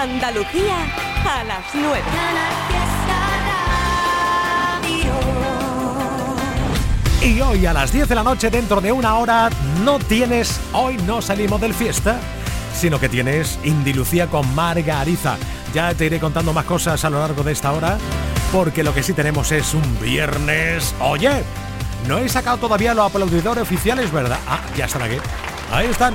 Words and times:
Andalucía 0.00 0.76
a 1.28 1.42
las 1.42 1.74
9. 1.74 2.02
Y 7.20 7.40
hoy 7.40 7.66
a 7.66 7.72
las 7.72 7.90
10 7.90 8.08
de 8.08 8.14
la 8.14 8.22
noche, 8.22 8.48
dentro 8.48 8.80
de 8.80 8.92
una 8.92 9.16
hora, 9.16 9.50
no 9.82 9.98
tienes, 9.98 10.60
hoy 10.72 10.98
no 10.98 11.20
salimos 11.20 11.60
del 11.60 11.74
fiesta, 11.74 12.20
sino 12.72 13.00
que 13.00 13.08
tienes 13.08 13.58
Indilucía 13.64 14.28
con 14.28 14.54
Margarita. 14.54 15.36
Ya 15.74 15.92
te 15.94 16.06
iré 16.06 16.20
contando 16.20 16.52
más 16.52 16.64
cosas 16.64 17.04
a 17.04 17.10
lo 17.10 17.18
largo 17.18 17.42
de 17.42 17.50
esta 17.50 17.72
hora, 17.72 17.98
porque 18.52 18.84
lo 18.84 18.94
que 18.94 19.02
sí 19.02 19.14
tenemos 19.14 19.50
es 19.50 19.74
un 19.74 20.00
viernes. 20.00 20.94
Oye, 21.00 21.42
no 22.06 22.18
he 22.18 22.28
sacado 22.28 22.58
todavía 22.58 22.94
los 22.94 23.10
aplaudidores 23.10 23.64
oficiales, 23.64 24.12
¿verdad? 24.12 24.38
Ah, 24.46 24.60
ya 24.76 24.84
están 24.84 25.02
aquí. 25.02 25.16
Ahí 25.72 25.88
están. 25.88 26.14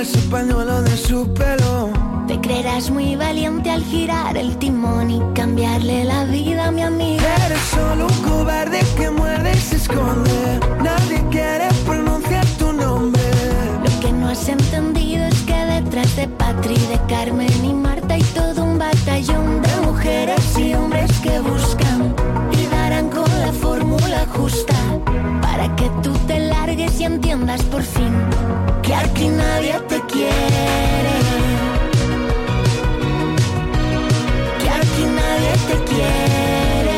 ese 0.00 0.18
pañuelo 0.30 0.82
de 0.82 0.96
su 0.96 1.32
pelo. 1.34 1.90
Te 2.28 2.38
creerás 2.40 2.90
muy 2.90 3.16
valiente 3.16 3.70
al 3.70 3.82
girar 3.82 4.36
el 4.36 4.56
timón 4.58 5.10
y 5.10 5.20
cambiarle 5.34 6.04
la 6.04 6.24
vida 6.24 6.66
a 6.66 6.70
mi 6.70 6.82
amiga. 6.82 7.24
Eres 7.46 7.60
solo 7.74 8.06
un 8.06 8.22
cobarde 8.22 8.80
que 8.96 9.10
muerde 9.10 9.52
y 9.54 9.60
se 9.60 9.76
esconde. 9.76 10.60
Nadie 10.82 11.24
quiere 11.30 11.68
pronunciar 11.84 12.46
tu 12.58 12.72
nombre. 12.72 13.22
Lo 13.82 14.00
que 14.00 14.12
no 14.12 14.28
has 14.28 14.48
entendido 14.48 15.24
es 15.24 15.42
que 15.42 15.56
detrás 15.56 16.14
de 16.16 16.28
Patri, 16.28 16.74
de 16.74 17.00
Carmen 17.08 17.64
y 17.64 17.72
Marta 17.72 18.14
hay 18.14 18.22
todo 18.22 18.64
un 18.64 18.78
batallón 18.78 19.62
de 19.62 19.86
mujeres 19.86 20.58
y 20.58 20.74
hombres 20.74 21.10
que 21.20 21.40
buscan 21.40 21.87
que 25.88 26.02
tú 26.02 26.12
te 26.26 26.38
largues 26.38 27.00
y 27.00 27.04
entiendas 27.04 27.62
por 27.64 27.82
fin 27.82 28.12
que 28.82 28.94
aquí 28.94 29.28
nadie 29.28 29.74
te 29.88 30.00
quiere. 30.12 31.14
Que 34.60 34.70
aquí 34.80 35.04
nadie 35.20 35.52
te 35.68 35.76
quiere. 35.90 36.96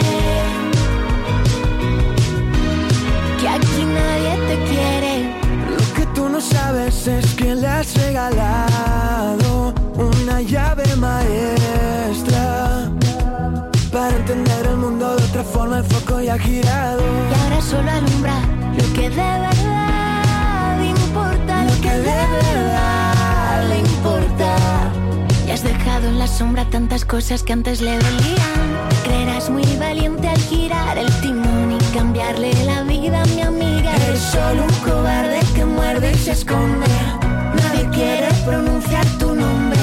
Que 3.40 3.48
aquí 3.48 3.82
nadie 3.98 4.32
te 4.48 4.56
quiere. 4.70 5.12
Lo 5.70 5.94
que 5.94 6.06
tú 6.14 6.28
no 6.28 6.40
sabes 6.40 7.06
es 7.06 7.34
que 7.34 7.54
le 7.54 7.66
has 7.66 7.94
regalado 7.96 9.74
una 9.96 10.40
llave 10.40 10.84
maestra. 10.96 12.90
Para 13.92 14.16
entender 14.16 14.66
el 14.66 14.76
mundo 14.76 15.16
de 15.16 15.24
otra 15.24 15.42
forma 15.42 15.78
el 15.78 15.84
foco 15.84 16.20
ya 16.20 16.34
ha 16.34 16.38
girado. 16.38 17.02
Y 17.02 17.42
ahora 17.42 17.60
solo 17.60 17.90
alumbra 17.90 18.59
lo 18.76 18.92
que 18.94 19.10
de 19.10 19.16
verdad 19.16 19.80
de 21.92 21.96
verdad 21.96 23.68
le 23.68 23.78
importa. 23.78 24.56
Y 25.46 25.50
has 25.50 25.62
dejado 25.62 26.08
en 26.08 26.18
la 26.18 26.26
sombra 26.26 26.64
tantas 26.70 27.04
cosas 27.04 27.42
que 27.42 27.52
antes 27.52 27.80
le 27.80 27.96
dolían. 27.98 28.88
Creerás 29.04 29.50
muy 29.50 29.64
valiente 29.78 30.28
al 30.28 30.38
girar 30.38 30.98
el 30.98 31.10
timón 31.20 31.72
y 31.72 31.94
cambiarle 31.94 32.52
la 32.64 32.82
vida 32.82 33.22
a 33.22 33.26
mi 33.26 33.42
amiga. 33.42 33.94
Eres 34.06 34.20
solo 34.20 34.64
un 34.64 34.74
cobarde 34.88 35.40
que 35.54 35.64
muerde 35.64 36.12
y 36.12 36.18
se 36.18 36.32
esconde. 36.32 36.86
Nadie 37.54 37.88
quiere 37.90 38.28
pronunciar 38.44 39.04
tu 39.18 39.34
nombre. 39.34 39.80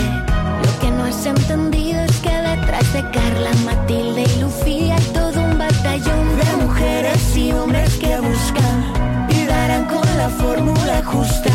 Lo 0.63 0.79
que 0.79 0.91
no 0.91 1.03
has 1.03 1.25
entendido 1.25 1.99
es 2.01 2.17
que 2.17 2.29
detrás 2.31 2.93
de 2.93 3.01
Carla, 3.11 3.51
Matilde 3.65 4.23
y 4.23 4.39
Lucía 4.41 4.95
hay 4.95 5.05
todo 5.13 5.41
un 5.41 5.57
batallón 5.57 6.37
de 6.39 6.65
mujeres 6.65 7.35
y 7.35 7.51
hombres 7.51 7.95
que 7.95 8.19
buscan 8.19 8.66
fórmula 10.37 11.01
justa 11.05 11.51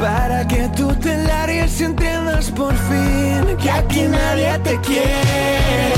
para 0.00 0.46
que 0.46 0.68
tú 0.76 0.88
te 0.96 1.16
largues 1.24 1.80
y 1.80 1.84
entiendas 1.84 2.50
por 2.50 2.74
fin 2.74 3.56
que 3.62 3.70
aquí 3.70 4.02
nadie 4.02 4.58
te 4.58 4.78
quiere. 4.80 5.92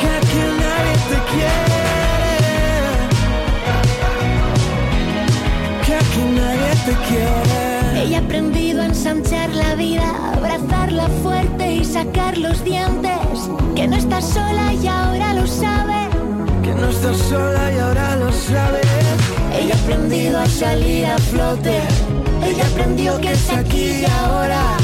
Que 0.00 0.08
aquí 0.18 0.42
nadie 0.64 0.94
te 1.10 1.18
quiere. 1.30 1.82
Que 5.84 5.94
aquí 6.02 6.22
nadie 6.40 6.70
te 6.86 6.94
quiere. 7.08 8.02
Ella 8.02 8.18
ha 8.18 8.20
aprendido 8.20 8.82
a 8.82 8.86
ensanchar 8.86 9.50
la 9.50 9.74
vida, 9.74 10.08
abrazarla 10.34 11.08
fuerte 11.22 11.74
y 11.76 11.84
sacar 11.84 12.38
los 12.38 12.62
dientes. 12.64 13.50
Que 13.74 13.88
no 13.88 13.96
estás 13.96 14.24
sola 14.28 14.72
y 14.72 14.86
ahora 14.86 15.34
lo 15.34 15.46
sabe. 15.46 15.89
Sola 17.00 17.72
y 17.72 17.78
ahora 17.78 18.16
lo 18.16 18.28
ella 18.28 19.74
ha 19.74 19.78
aprendido 19.78 20.38
a 20.38 20.46
salir 20.46 21.06
a 21.06 21.16
flote. 21.16 21.80
Ella 22.44 22.66
aprendió 22.66 23.18
que 23.20 23.32
es 23.32 23.50
aquí 23.50 24.02
y 24.02 24.04
ahora. 24.04 24.76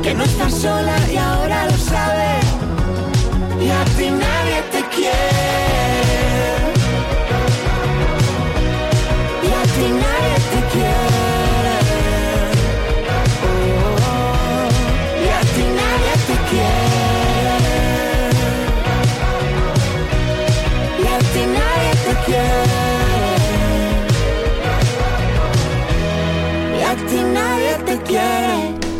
Que 0.00 0.14
no 0.14 0.22
está 0.22 0.48
sola 0.48 0.96
y 1.12 1.16
ahora 1.16 1.66
lo 1.66 1.76
sabe. 1.76 2.38
Y 3.60 3.70
a 3.70 3.84
ti 3.96 4.08
nadie 4.08 4.53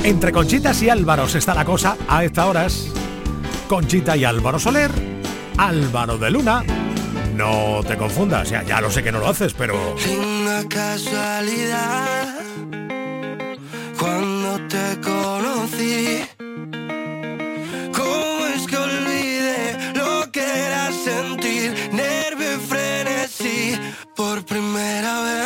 Entre 0.04 0.32
Conchitas 0.32 0.82
y 0.82 0.91
Álvaros 0.91 1.34
está 1.34 1.54
la 1.54 1.65
cosa 1.65 1.97
a 2.06 2.22
estas 2.25 2.44
horas. 2.44 2.88
Conchita 3.66 4.15
y 4.15 4.25
Álvaro 4.25 4.59
Soler, 4.59 4.91
Álvaro 5.56 6.19
de 6.19 6.31
Luna. 6.31 6.62
No 7.34 7.81
te 7.88 7.97
confundas, 7.97 8.50
ya, 8.50 8.62
ya 8.64 8.82
lo 8.82 8.91
sé 8.91 9.03
que 9.03 9.10
no 9.10 9.19
lo 9.19 9.28
haces, 9.28 9.54
pero... 9.54 9.97
Una 9.97 10.62
casualidad, 10.69 12.34
cuando 13.98 14.60
te 14.69 15.00
conocí, 15.00 16.20
¿cómo 17.97 18.47
es 18.54 18.66
que 18.66 18.76
olvidé 18.76 19.94
lo 19.94 20.31
que 20.31 20.66
era 20.66 20.93
sentir 20.93 21.75
nervio 21.93 22.56
y 22.56 22.60
frenesí 22.69 23.81
por 24.14 24.44
primera 24.44 25.22
vez? 25.22 25.44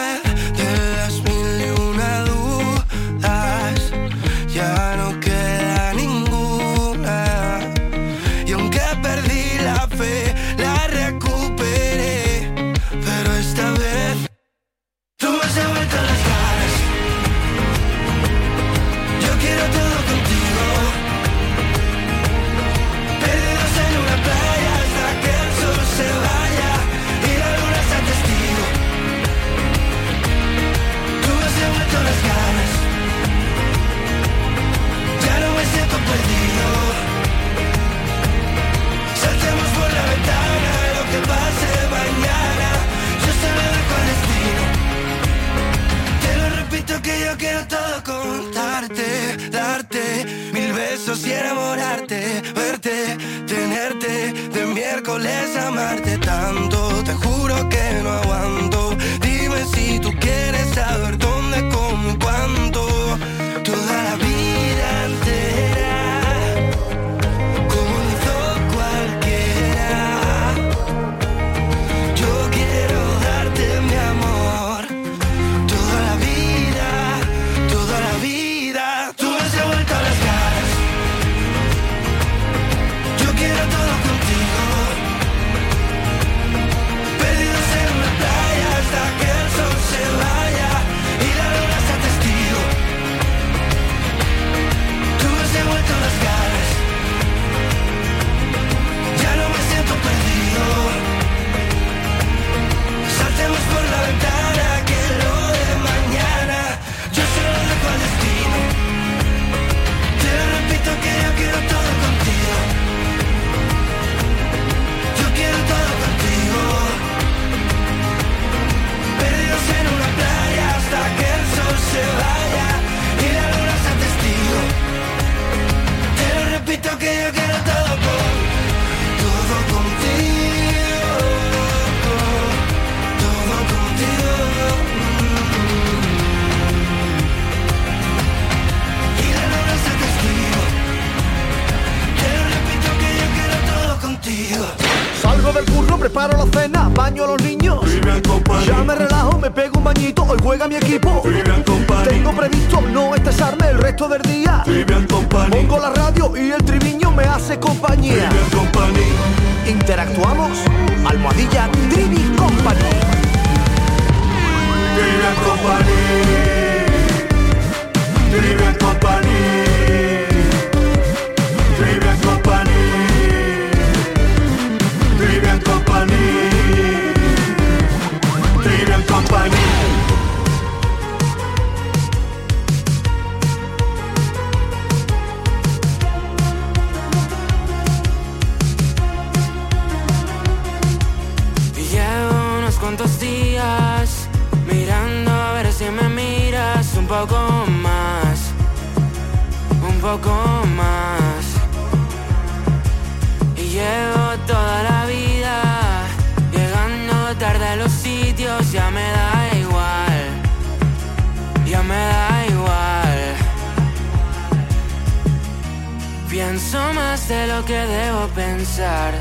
Pienso 216.70 216.92
más 216.92 217.26
de 217.28 217.46
lo 217.46 217.64
que 217.64 217.78
debo 217.78 218.26
pensar 218.34 219.14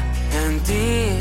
en 0.44 0.60
ti. 0.68 1.18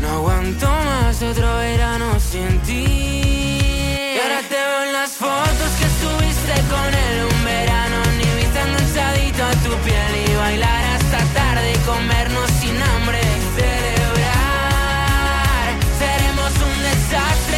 No 0.00 0.08
aguanto 0.08 0.66
más 0.66 1.22
otro 1.22 1.56
verano 1.58 2.18
sin 2.18 2.58
ti. 2.62 2.82
Y 2.82 4.18
ahora 4.20 4.40
te 4.48 4.56
veo 4.56 4.82
en 4.86 4.92
las 4.92 5.12
fotos 5.12 5.70
que 5.78 5.88
subiste 6.02 6.54
con 6.68 6.88
él 7.06 7.16
un 7.32 7.44
verano. 7.44 7.96
Ni 8.18 8.26
viste 8.40 8.60
enganchadito 8.60 9.44
a 9.44 9.52
tu 9.62 9.72
piel 9.86 10.12
y 10.26 10.34
bailar 10.34 10.84
hasta 10.96 11.18
tarde 11.32 11.72
y 11.72 11.78
comernos 11.86 12.50
sin 12.60 12.76
hambre. 12.82 13.20
Y 13.20 13.60
celebrar, 13.60 14.46
seremos 16.00 16.52
un 16.68 16.76
desastre. 16.82 17.55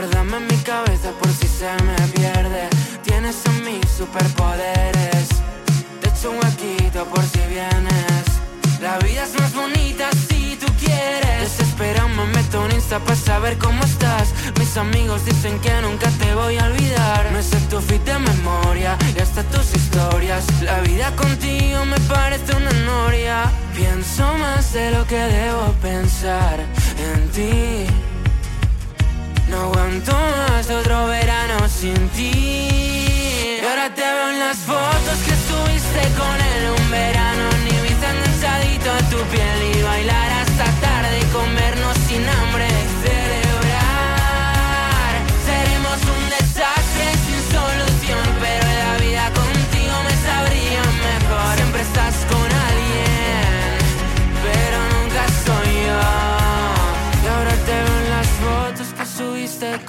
Guárdame 0.00 0.40
mi 0.40 0.56
cabeza 0.62 1.10
por 1.20 1.30
si 1.30 1.46
se 1.46 1.70
me 1.84 1.94
pierde. 2.14 2.70
Tienes 3.02 3.36
en 3.44 3.64
mí 3.66 3.80
superpoderes. 3.98 5.28
Te 6.00 6.08
echo 6.08 6.30
un 6.30 6.38
huequito 6.38 7.04
por 7.04 7.22
si 7.22 7.40
vienes. 7.50 8.24
La 8.80 8.96
vida 9.00 9.24
es 9.24 9.38
más 9.38 9.52
bonita 9.52 10.08
si 10.26 10.56
tú 10.56 10.72
quieres. 10.82 11.40
Desespera, 11.42 12.06
me 12.06 12.24
meto 12.34 12.64
en 12.64 12.76
Insta 12.76 12.98
para 13.00 13.14
saber 13.14 13.58
cómo 13.58 13.84
estás. 13.84 14.32
Mis 14.58 14.74
amigos 14.78 15.22
dicen 15.26 15.60
que 15.60 15.82
nunca 15.82 16.08
te 16.12 16.34
voy 16.34 16.56
a 16.56 16.64
olvidar. 16.64 17.30
Me 17.32 17.42
sé 17.42 17.58
tu 17.68 17.78
feed 17.82 18.00
de 18.00 18.18
memoria 18.18 18.96
y 19.14 19.20
hasta 19.20 19.42
tus 19.42 19.74
historias. 19.74 20.46
La 20.62 20.80
vida 20.80 21.14
contigo 21.14 21.84
me 21.84 22.00
parece 22.08 22.56
una 22.56 22.72
noria. 22.86 23.52
Pienso 23.76 24.22
más 24.38 24.72
de 24.72 24.92
lo 24.92 25.06
que 25.06 25.18
debo 25.18 25.74
pensar 25.82 26.58
en 26.96 27.28
ti. 27.32 28.19
No 29.50 29.62
aguanto 29.62 30.12
más 30.12 30.70
otro 30.70 31.06
verano 31.06 31.68
sin 31.68 32.08
ti. 32.10 32.30
Y 32.30 33.64
ahora 33.68 33.92
te 33.94 34.00
veo 34.00 34.30
en 34.30 34.38
las 34.38 34.58
fotos 34.58 35.18
que 35.26 35.34
subiste 35.48 36.02
con 36.20 36.36
él 36.52 36.62
un 36.78 36.90
verano. 36.90 37.44
Ni 37.64 37.70
enganchadito 37.76 38.90
a 38.90 39.02
tu 39.10 39.18
piel 39.32 39.76
y 39.76 39.82
bailar 39.82 40.30
hasta 40.42 40.64
tarde 40.86 41.18
y 41.20 41.24
comernos 41.32 41.96
sin 42.08 42.28
hambre 42.28 42.69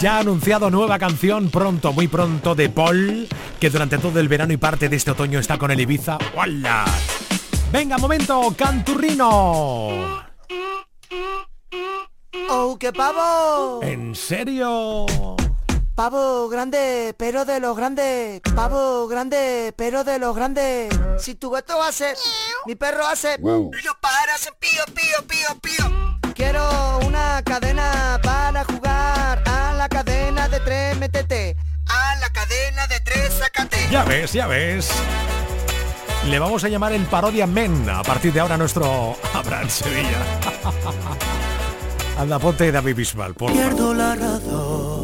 Ya 0.00 0.16
ha 0.16 0.20
anunciado 0.20 0.70
nueva 0.70 0.96
canción 1.00 1.50
pronto, 1.50 1.92
muy 1.92 2.06
pronto 2.06 2.54
de 2.54 2.68
Paul 2.68 3.26
Que 3.58 3.70
durante 3.70 3.98
todo 3.98 4.20
el 4.20 4.28
verano 4.28 4.52
y 4.52 4.56
parte 4.56 4.88
de 4.88 4.94
este 4.94 5.10
otoño 5.10 5.40
está 5.40 5.58
con 5.58 5.72
el 5.72 5.80
Ibiza 5.80 6.16
¡Wala! 6.32 6.84
Venga, 7.72 7.98
momento, 7.98 8.54
canturrino 8.56 10.22
¡Oh, 12.50 12.76
qué 12.78 12.92
pavo! 12.92 13.80
¿En 13.82 14.14
serio? 14.14 15.06
Pavo 15.94 16.48
grande, 16.48 17.14
pero 17.16 17.44
de 17.44 17.60
los 17.60 17.76
grandes. 17.76 18.40
Pavo 18.56 19.06
grande, 19.06 19.72
pero 19.76 20.02
de 20.02 20.18
los 20.18 20.34
grandes. 20.34 20.92
Si 21.18 21.36
tu 21.36 21.50
gato 21.50 21.80
hace, 21.80 22.14
mi 22.66 22.74
perro 22.74 23.06
hace. 23.06 23.38
Los 23.38 23.96
pájaros 24.00 24.34
hacen 24.34 24.54
pío, 24.58 24.82
pío, 24.92 25.26
pío, 25.28 25.60
pío. 25.60 26.34
Quiero 26.34 26.98
una 27.06 27.40
cadena 27.44 28.18
para 28.24 28.64
jugar 28.64 29.44
a 29.46 29.74
la 29.74 29.88
cadena 29.88 30.48
de 30.48 30.58
tres, 30.60 30.98
métete. 30.98 31.56
A 31.86 32.16
la 32.16 32.28
cadena 32.30 32.88
de 32.88 32.98
tres, 32.98 33.32
sácate. 33.34 33.76
Ya 33.88 34.02
ves, 34.02 34.32
ya 34.32 34.48
ves. 34.48 34.90
Le 36.26 36.38
vamos 36.40 36.64
a 36.64 36.68
llamar 36.68 36.92
el 36.92 37.04
Parodia 37.04 37.46
Men 37.46 37.88
a 37.88 38.02
partir 38.02 38.32
de 38.32 38.40
ahora 38.40 38.56
nuestro 38.56 39.16
Abraham 39.32 39.70
Sevilla. 39.70 40.18
Anda, 42.18 42.38
ponte 42.38 42.70
David 42.70 42.94
Bisbal, 42.96 43.34
por 43.34 43.52
Pierdo 43.52 43.92
la 43.92 44.14
razón, 44.14 45.03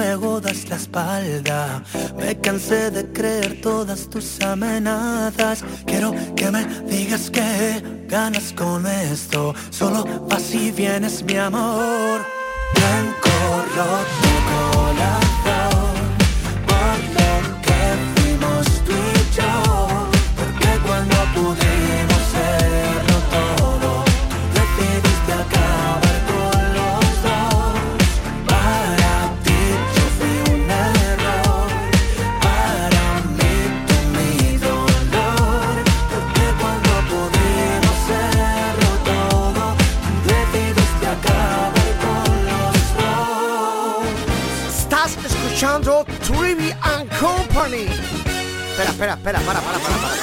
luego 0.00 0.40
das 0.40 0.68
la 0.70 0.76
espalda. 0.76 1.82
Me 2.16 2.34
cansé 2.40 2.90
de 2.90 3.02
creer 3.12 3.60
todas 3.60 4.08
tus 4.08 4.40
amenazas. 4.40 5.62
Quiero 5.84 6.14
que 6.34 6.50
me 6.50 6.64
digas 6.88 7.30
que 7.30 7.82
ganas 8.08 8.52
con 8.54 8.86
esto. 8.86 9.54
Solo 9.70 10.04
vas 10.28 10.54
y 10.54 10.70
vienes, 10.72 11.22
mi 11.22 11.36
amor. 11.36 12.18
Blanco 12.74 13.34
roto 13.76 14.90
el 14.90 15.29
Company. 47.60 47.82
Espera, 47.82 48.90
espera, 48.90 49.12
espera, 49.12 49.40
para, 49.40 49.60
para, 49.60 49.78
para, 49.78 49.94
para. 49.96 50.14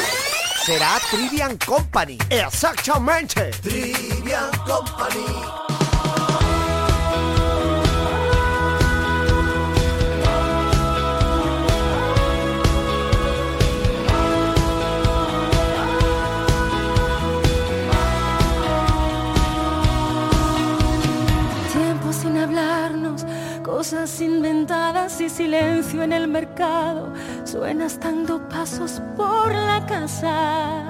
Será 0.66 0.98
Trivian 1.12 1.56
Company. 1.58 2.18
Exactamente. 2.32 3.52
Trivian 3.62 4.50
Company. 4.66 5.24
Tiempo 21.72 22.12
sin 22.12 22.38
hablarnos, 22.40 23.26
cosas 23.64 24.20
inventadas 24.22 25.22
y 25.22 25.30
silencio 25.30 26.02
en 26.02 26.14
el 26.14 26.28
mercado. 26.28 27.14
Suenas 27.48 27.98
dando 28.02 28.46
pasos 28.50 29.02
por 29.16 29.56
la 29.56 29.86
casa 29.86 30.84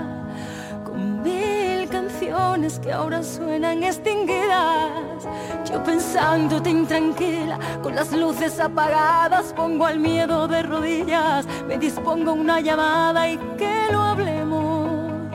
con 0.84 1.22
mil 1.22 1.88
canciones 1.88 2.80
que 2.80 2.92
ahora 2.92 3.22
suenan 3.22 3.84
extinguidas. 3.84 5.28
Yo 5.70 5.84
pensándote 5.84 6.72
intranquila, 6.72 7.60
con 7.84 7.94
las 7.94 8.12
luces 8.12 8.60
apagadas, 8.60 9.54
pongo 9.54 9.86
al 9.86 10.00
miedo 10.00 10.48
de 10.48 10.64
rodillas, 10.64 11.46
me 11.68 11.78
dispongo 11.78 12.34
una 12.34 12.60
llamada 12.60 13.30
y 13.30 13.38
que 13.56 13.92
lo 13.92 14.02
hablemos 14.02 15.30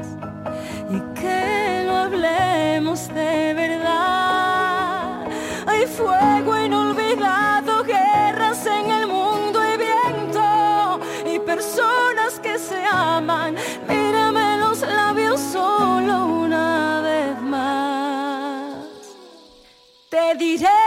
y 0.91 0.99
que 1.21 1.85
lo 1.87 1.99
hablemos 1.99 3.07
de 3.14 3.55
verdad. 3.55 5.25
Hay 5.69 5.87
fuego 5.87 6.59
inolvidado, 6.59 6.91
mírame 13.88 14.59
los 14.59 14.80
labios 14.80 15.40
solo 15.40 16.26
una 16.26 17.00
vez 17.02 17.40
más. 17.40 18.87
Te 20.09 20.35
diré. 20.37 20.82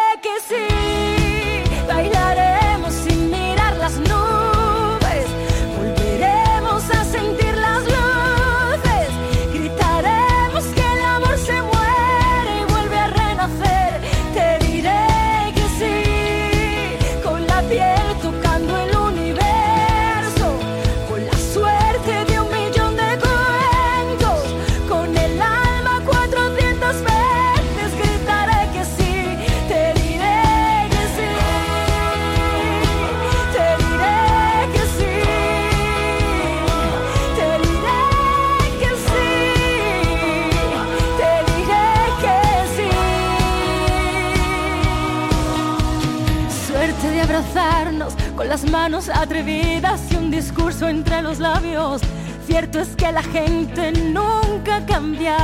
Manos 48.72 49.10
atrevidas 49.10 50.02
y 50.12 50.16
un 50.16 50.32
discurso 50.32 50.88
entre 50.88 51.22
los 51.22 51.40
labios. 51.40 52.02
Cierto 52.46 52.80
es 52.80 52.96
que 52.96 53.12
la 53.12 53.24
gente 53.24 53.92
nunca 53.92 54.86
cambia. 54.86 55.38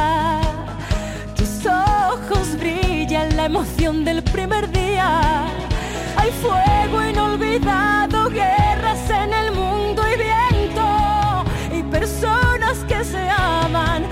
Tus 1.36 1.66
ojos 1.66 2.58
brillan 2.60 3.36
la 3.36 3.46
emoción 3.46 4.06
del 4.06 4.24
primer 4.24 4.70
día. 4.72 5.46
Hay 6.18 6.32
fuego 6.42 7.04
inolvidado, 7.10 8.30
guerras 8.30 9.10
en 9.10 9.34
el 9.34 9.52
mundo 9.52 10.04
y 10.08 10.18
viento. 10.18 11.46
Y 11.78 11.84
personas 11.84 12.78
que 12.88 13.04
se 13.04 13.30
aman. 13.30 14.06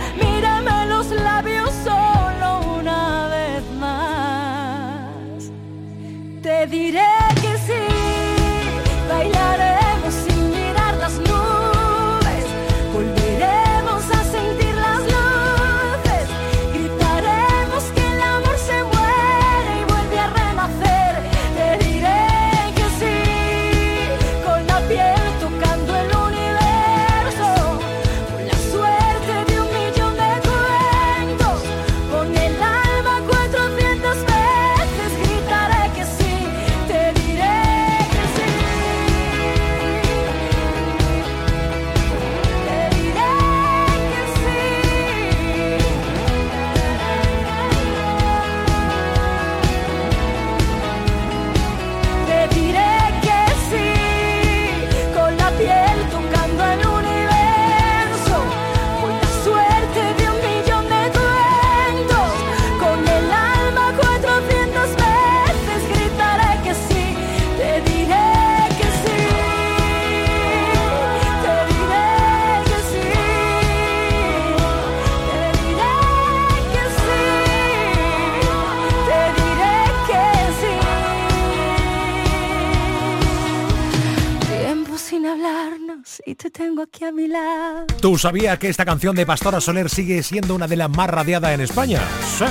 Lado. 88.19 88.33
¿Tú 88.33 88.37
sabías 88.37 88.59
que 88.59 88.67
esta 88.67 88.83
canción 88.83 89.15
de 89.15 89.25
Pastora 89.25 89.61
Soler 89.61 89.89
sigue 89.89 90.21
siendo 90.23 90.53
una 90.53 90.67
de 90.67 90.75
las 90.75 90.89
más 90.89 91.09
radiadas 91.09 91.51
en 91.51 91.61
España? 91.61 92.01
Sí. 92.37 92.45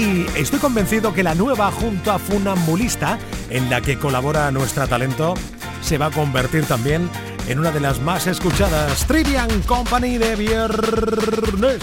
Y 0.00 0.26
estoy 0.36 0.58
convencido 0.58 1.14
que 1.14 1.22
la 1.22 1.36
nueva 1.36 1.70
junta 1.70 2.18
Funambulista, 2.18 3.16
en 3.48 3.70
la 3.70 3.80
que 3.80 3.96
colabora 3.96 4.50
nuestra 4.50 4.88
talento, 4.88 5.34
se 5.82 5.98
va 5.98 6.06
a 6.06 6.10
convertir 6.10 6.64
también 6.66 7.08
en 7.48 7.60
una 7.60 7.70
de 7.70 7.80
las 7.80 8.00
más 8.00 8.26
escuchadas. 8.26 9.06
Trivian 9.06 9.62
Company 9.62 10.18
de 10.18 10.34
viernes. 10.34 11.82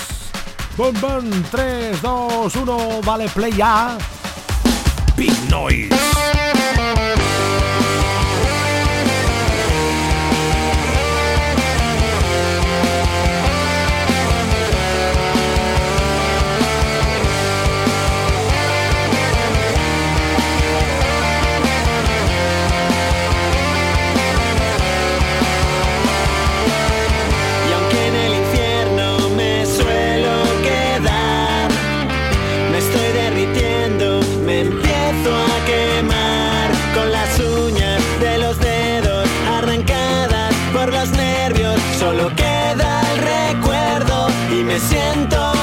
Bom, 0.75 0.93
3, 1.51 2.01
2, 2.01 2.55
1, 2.55 3.01
vale, 3.05 3.29
play 3.29 3.53
ya. 3.53 3.97
Big 5.15 5.33
Noise. 5.49 6.14
Esparcidos 45.25 45.54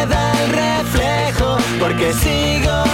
queda 0.00 0.32
el 0.44 0.50
reflejo, 0.52 1.56
porque 1.78 2.12
sigo 2.12 2.89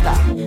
fiesta. 0.00 0.39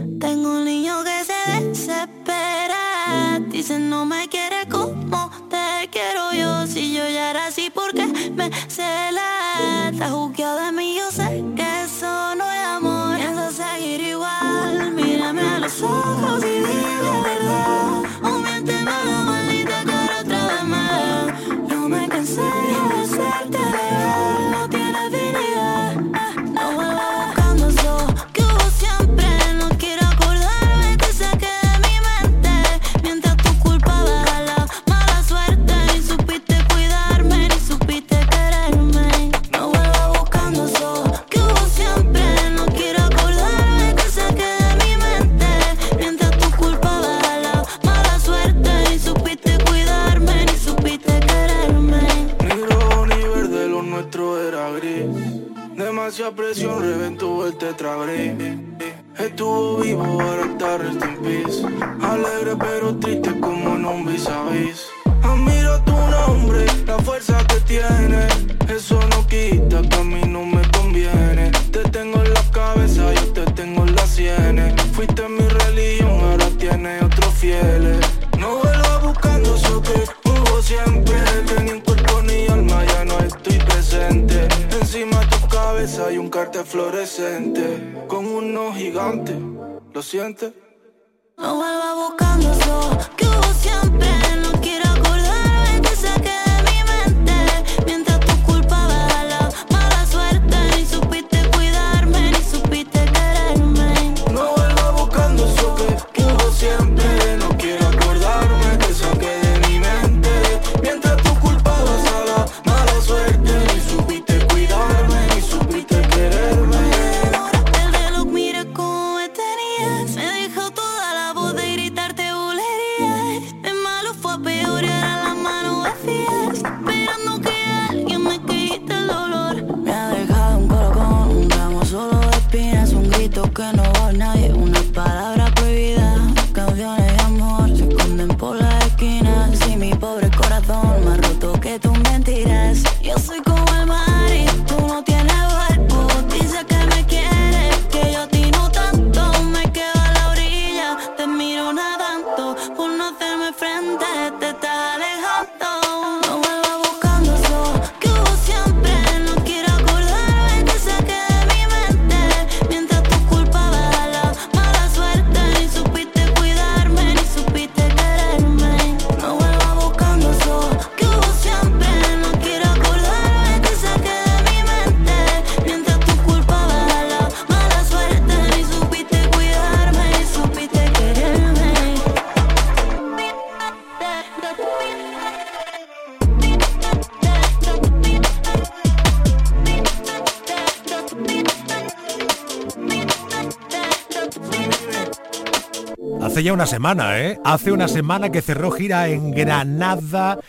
ya 196.43 196.53
una 196.53 196.65
semana, 196.65 197.19
¿eh? 197.19 197.39
Hace 197.43 197.71
una 197.71 197.87
semana 197.87 198.29
que 198.29 198.41
cerró 198.41 198.69
gira 198.71 199.07
en 199.07 199.31
Granada 199.31 200.39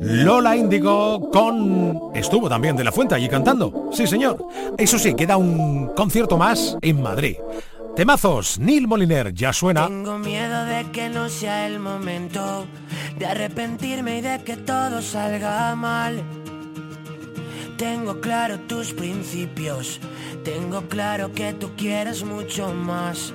Lola 0.00 0.56
Índigo 0.56 1.30
con... 1.30 2.10
Estuvo 2.14 2.48
también 2.48 2.74
de 2.74 2.84
la 2.84 2.92
Fuente 2.92 3.14
allí 3.14 3.28
cantando. 3.28 3.90
Sí, 3.92 4.06
señor. 4.06 4.46
Eso 4.78 4.98
sí, 4.98 5.14
queda 5.14 5.36
un 5.36 5.88
concierto 5.94 6.38
más 6.38 6.78
en 6.80 7.02
Madrid. 7.02 7.36
Temazos, 7.94 8.58
Neil 8.58 8.88
Moliner, 8.88 9.34
ya 9.34 9.52
suena. 9.52 9.86
Tengo 9.86 10.18
miedo 10.18 10.64
de 10.64 10.90
que 10.90 11.10
no 11.10 11.28
sea 11.28 11.66
el 11.66 11.78
momento, 11.78 12.64
de 13.18 13.26
arrepentirme 13.26 14.18
y 14.18 14.20
de 14.22 14.42
que 14.42 14.56
todo 14.56 15.02
salga 15.02 15.74
mal. 15.74 16.22
Tengo 17.76 18.20
claro 18.20 18.58
tus 18.60 18.94
principios, 18.94 20.00
tengo 20.44 20.82
claro 20.88 21.32
que 21.32 21.52
tú 21.52 21.72
quieres 21.76 22.24
mucho 22.24 22.72
más. 22.72 23.34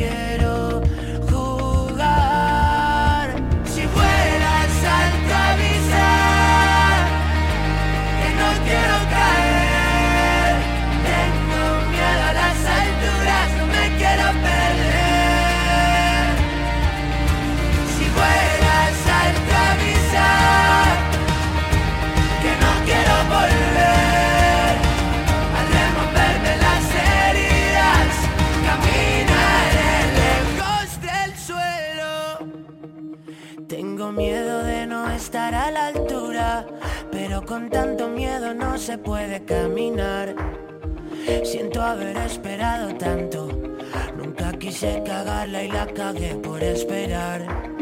cagué 45.93 46.35
por 46.35 46.63
esperar. 46.63 47.80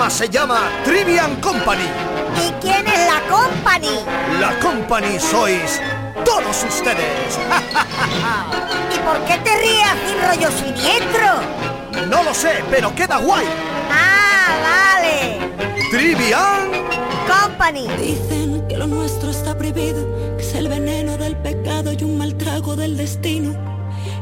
Programa 0.00 0.10
se 0.10 0.30
llama 0.30 0.70
Trivian 0.82 1.36
Company. 1.42 1.84
¿Y 2.34 2.50
quién 2.62 2.86
es 2.86 3.06
la 3.06 3.20
company? 3.28 4.00
La 4.40 4.58
Company 4.58 5.20
sois 5.20 5.78
todos 6.24 6.64
ustedes. 6.66 7.38
¿Y 8.94 8.98
por 9.00 9.22
qué 9.26 9.36
te 9.44 9.58
ríes 9.58 9.86
así 9.86 10.14
rollo 10.26 10.50
siniestro? 10.56 12.06
No 12.08 12.22
lo 12.22 12.32
sé, 12.32 12.64
pero 12.70 12.94
queda 12.94 13.18
guay. 13.18 13.44
Ah, 13.92 14.96
vale. 14.96 15.38
Trivian 15.90 16.70
Company. 17.28 17.86
Dicen 17.98 18.66
que 18.68 18.78
lo 18.78 18.86
nuestro 18.86 19.30
está 19.30 19.58
prohibido, 19.58 20.06
que 20.38 20.42
es 20.42 20.54
el 20.54 20.68
veneno 20.68 21.18
del 21.18 21.36
pecado 21.36 21.92
y 21.92 22.02
un 22.04 22.16
mal 22.16 22.34
trago 22.38 22.74
del 22.74 22.96
destino, 22.96 23.52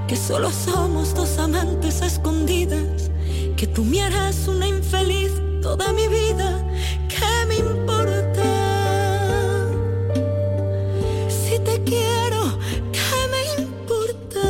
que 0.09 0.17
solo 0.17 0.51
somos 0.51 1.15
dos 1.15 1.39
amantes 1.39 2.03
escondidas, 2.03 3.13
que 3.57 3.69
tú 3.69 3.85
me 3.85 4.03
harás 4.03 4.49
una 4.49 4.67
infeliz 4.67 5.31
toda 5.63 5.93
mi 5.93 6.07
vida, 6.09 6.65
¿qué 7.09 7.47
me 7.49 7.57
importa? 7.57 8.51
Si 11.29 11.59
te 11.59 11.83
quiero, 11.85 12.59
¿qué 12.93 13.19
me 13.33 13.63
importa? 13.63 14.47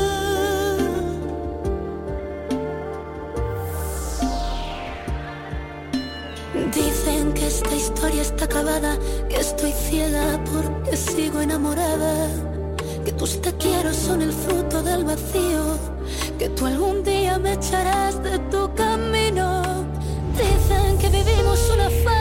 Dicen 6.75 7.33
que 7.33 7.47
esta 7.47 7.75
historia 7.75 8.23
está 8.23 8.45
acabada, 8.45 8.99
que 9.29 9.37
estoy 9.37 9.73
ciega 9.73 10.41
porque 10.53 10.97
sigo 10.97 11.41
enamorada, 11.41 12.29
que 13.05 13.13
tus 13.13 13.41
te 13.41 13.53
quiero 13.55 13.93
son 13.95 14.23
el 14.23 14.33
fruto 14.33 14.83
del 14.83 15.05
vacío, 15.05 15.79
que 16.39 16.49
tú 16.51 16.67
algún 16.67 17.03
día 17.03 17.39
me 17.39 17.55
echarás 17.55 18.23
de 18.23 18.39
tu 18.51 18.73
camino. 18.75 19.68
Dicen 20.39 20.99
que 20.99 21.09
vivimos 21.09 21.59
una 21.71 21.91
farsa 21.91 22.18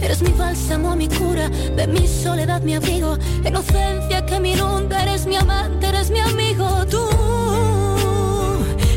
eres 0.00 0.22
mi 0.22 0.32
bálsamo, 0.32 0.96
mi 0.96 1.08
cura, 1.08 1.48
de 1.48 1.86
mi 1.86 2.06
soledad 2.06 2.62
mi 2.62 2.74
abrigo. 2.74 3.18
Inocencia 3.44 4.24
que 4.26 4.40
me 4.40 4.50
inunda, 4.52 5.02
eres 5.02 5.26
mi 5.26 5.36
amante, 5.36 5.86
eres 5.86 6.10
mi 6.10 6.20
amigo. 6.20 6.86
Tú 6.86 7.04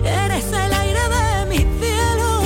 eres 0.05 0.45
el 0.51 0.73
aire 0.73 0.99
de 1.15 1.45
mi 1.49 1.57
cielo. 1.57 2.41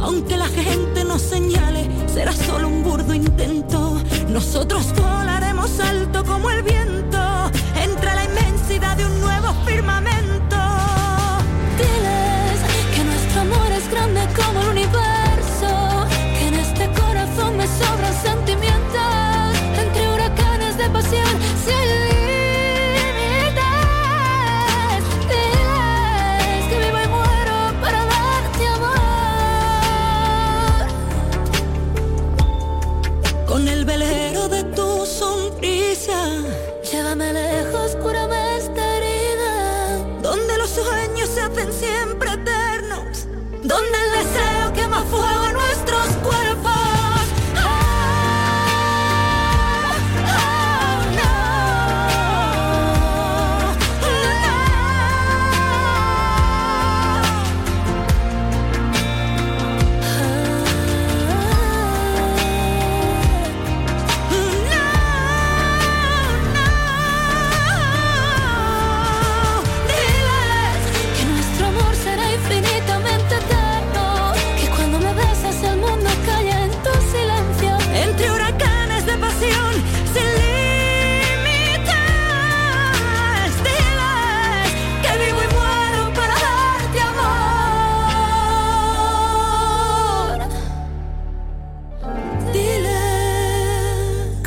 Aunque 0.00 0.36
la 0.36 0.46
gente 0.46 1.04
nos 1.04 1.22
señale, 1.22 1.88
será 2.06 2.32
solo 2.32 2.68
un 2.68 2.82
burdo 2.82 3.14
intento. 3.14 4.00
Nosotros 4.28 4.92
volaremos 4.94 5.80
alto 5.80 6.24
como 6.24 6.50
el 6.50 6.62
viento, 6.62 7.18
entre 7.82 8.14
la 8.14 8.24
inmensidad 8.24 8.96
de 8.96 9.06
un 9.06 9.15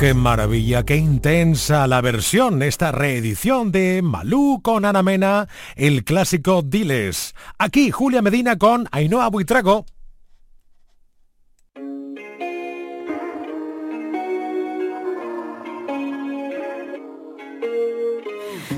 qué 0.00 0.14
maravilla, 0.14 0.82
qué 0.82 0.96
intensa 0.96 1.86
la 1.86 2.00
versión, 2.00 2.62
esta 2.62 2.90
reedición 2.90 3.70
de 3.70 4.00
Malú 4.00 4.60
con 4.62 4.86
Ana 4.86 5.02
Mena, 5.02 5.46
el 5.76 6.04
clásico 6.04 6.62
Diles. 6.62 7.34
Aquí 7.58 7.90
Julia 7.90 8.22
Medina 8.22 8.56
con 8.56 8.88
Ainhoa 8.92 9.28
Buitrago. 9.28 9.84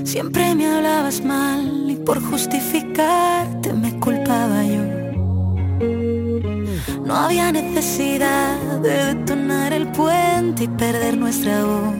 Siempre 0.03 0.53
me 0.55 0.67
hablabas 0.67 1.23
mal 1.23 1.89
y 1.89 1.95
por 1.95 2.21
justificarte 2.21 3.71
me 3.71 3.97
culpaba 3.97 4.65
yo. 4.65 4.92
No 7.13 7.19
había 7.19 7.51
necesidad 7.51 8.57
de 8.81 9.13
detonar 9.13 9.71
el 9.71 9.85
puente 9.89 10.63
y 10.63 10.67
perder 10.67 11.15
nuestra 11.15 11.63
voz. 11.63 11.93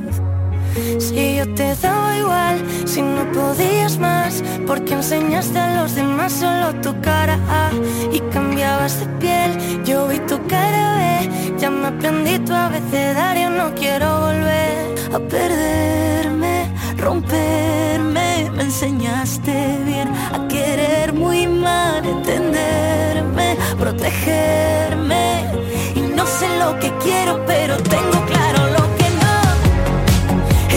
Si 0.97 1.35
yo 1.37 1.53
te 1.53 1.75
daba 1.75 2.17
igual, 2.17 2.57
si 2.85 3.03
no 3.03 3.31
podías 3.31 3.99
más, 3.99 4.43
porque 4.65 4.95
enseñaste 4.95 5.59
a 5.59 5.83
los 5.83 5.93
demás 5.93 6.33
solo 6.33 6.73
tu 6.81 6.99
cara 7.01 7.37
y 8.11 8.21
cambiabas 8.31 9.01
de 9.01 9.05
piel, 9.19 9.83
yo 9.85 10.07
vi 10.07 10.17
tu 10.17 10.39
cara 10.47 10.97
B, 10.97 11.59
ya 11.59 11.69
me 11.69 11.89
aprendí 11.89 12.39
tu 12.39 12.53
abecedario, 12.53 13.51
no 13.51 13.75
quiero 13.75 14.19
volver 14.19 14.95
a 15.13 15.19
perderme, 15.19 16.71
romperme, 16.97 18.49
me 18.49 18.63
enseñaste 18.63 19.77
bien 19.85 20.07
a 20.33 20.47
querer 20.47 21.13
muy 21.13 21.45
mal, 21.45 22.03
entenderme, 22.03 22.92
protegerme 23.83 25.43
y 25.93 25.99
no 26.15 26.25
sé 26.25 26.47
lo 26.57 26.79
que 26.79 26.89
quiero, 27.03 27.43
pero 27.45 27.75
tengo 27.75 28.17
claro 28.31 28.59
lo 28.77 28.83
que 28.97 29.07
no. 29.21 29.35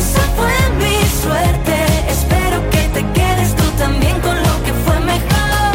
Esa 0.01 0.23
fue 0.37 0.57
mi 0.81 0.97
suerte. 1.23 1.77
Espero 2.11 2.59
que 2.73 2.83
te 2.97 3.03
quedes 3.19 3.55
tú 3.55 3.63
también 3.79 4.19
con 4.27 4.37
lo 4.49 4.55
que 4.65 4.73
fue 4.85 4.99
mejor. 5.15 5.75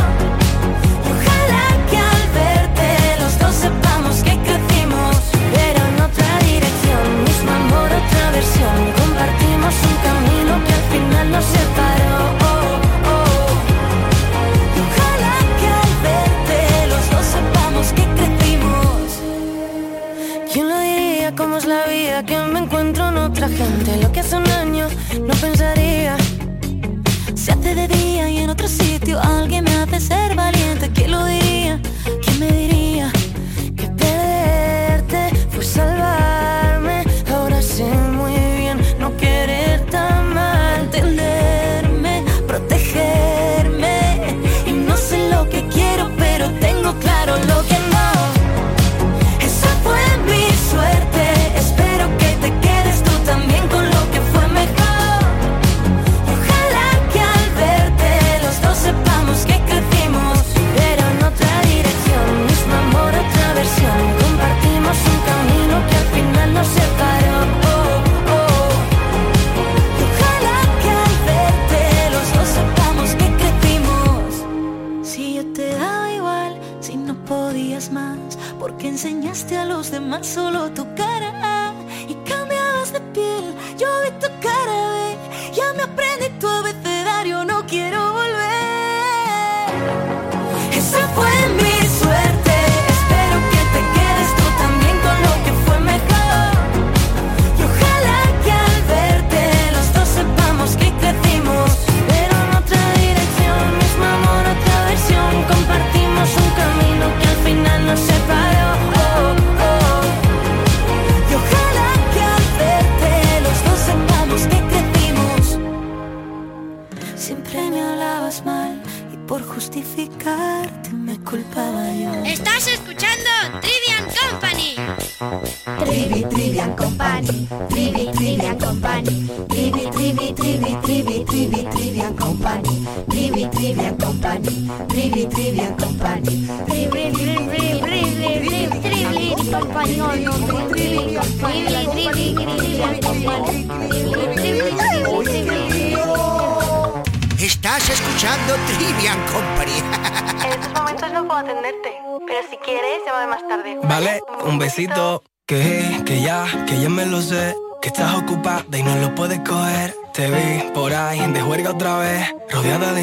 Y 1.06 1.10
ojalá 1.16 1.66
que 1.90 1.98
al 2.14 2.24
verte 2.42 2.88
los 3.22 3.40
dos 3.40 3.56
sepamos 3.66 4.16
que 4.26 4.34
crecimos, 4.48 5.16
pero 5.56 5.80
en 5.92 5.98
otra 6.10 6.32
dirección. 6.52 7.06
Mismo 7.30 7.52
amor, 7.64 7.90
otra 8.02 8.24
versión. 8.32 8.78
Compartimos 9.02 9.74
un 9.90 9.96
camino 10.08 10.52
que 10.66 10.74
al 10.80 10.86
final 10.94 11.32
nos 11.32 11.46
separó. 11.46 11.91
Diría? 21.32 21.36
¿Cómo 21.36 21.58
es 21.58 21.66
la 21.66 21.86
vida? 21.86 22.24
Que 22.26 22.38
me 22.38 22.60
encuentro 22.60 23.10
en 23.10 23.18
otra 23.18 23.48
gente. 23.48 23.98
Lo 24.02 24.12
que 24.12 24.20
hace 24.22 24.38
un 24.38 24.48
año 24.48 24.88
no 25.22 25.34
pensaría. 25.36 26.18
Se 27.36 27.52
hace 27.52 27.76
de 27.76 27.88
día 27.88 28.30
y 28.30 28.38
en 28.38 28.50
otro 28.50 28.68
sitio 28.68 29.20
alguien 29.20 29.64
me 29.64 29.76
hace 29.76 30.00
ser 30.00 30.36
valiente. 30.36 30.90
¿Quién 30.94 31.12
lo? 31.12 31.41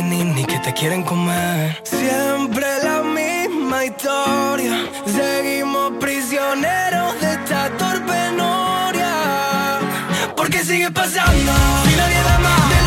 De 0.08 0.16
ninis 0.16 0.46
que 0.46 0.58
te 0.60 0.72
quieren 0.72 1.02
comer. 1.02 1.82
Siempre 1.82 2.66
la 2.82 3.02
misma 3.02 3.84
historia. 3.84 4.88
Seguimos 5.04 5.92
prisioneros 6.00 7.20
de 7.20 7.32
esta 7.32 7.68
torpe 7.76 8.32
noria. 8.34 9.80
Porque 10.34 10.64
sigue 10.64 10.90
pasando. 10.90 11.52
Si 11.84 11.94
nadie 11.94 12.22
da 12.22 12.38
más 12.38 12.77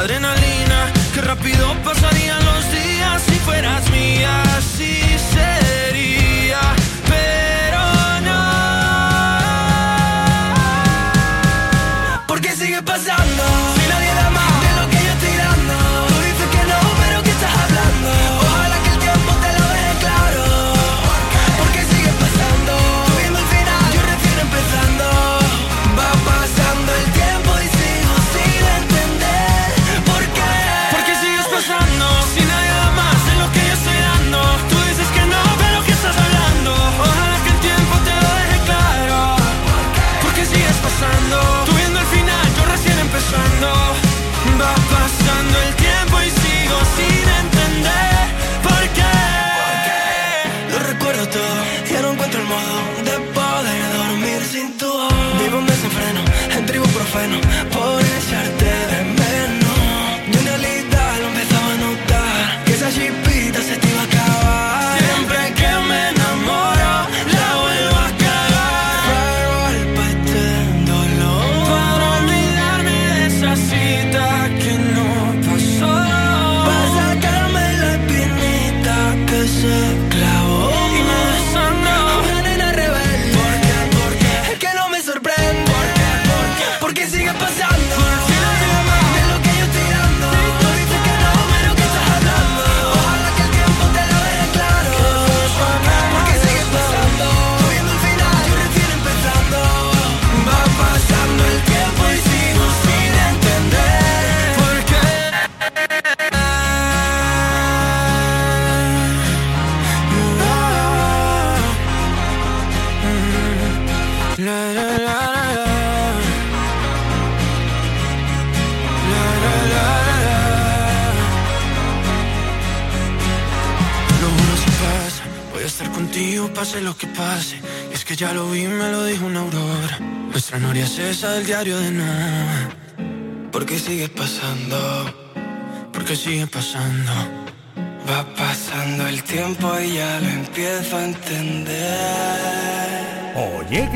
Adrenalina, 0.00 0.90
que 1.12 1.20
rápido 1.20 1.74
pasarían 1.84 2.42
los 2.42 2.72
días 2.72 3.22
si 3.22 3.34
fueras 3.40 3.90
mía. 3.90 4.59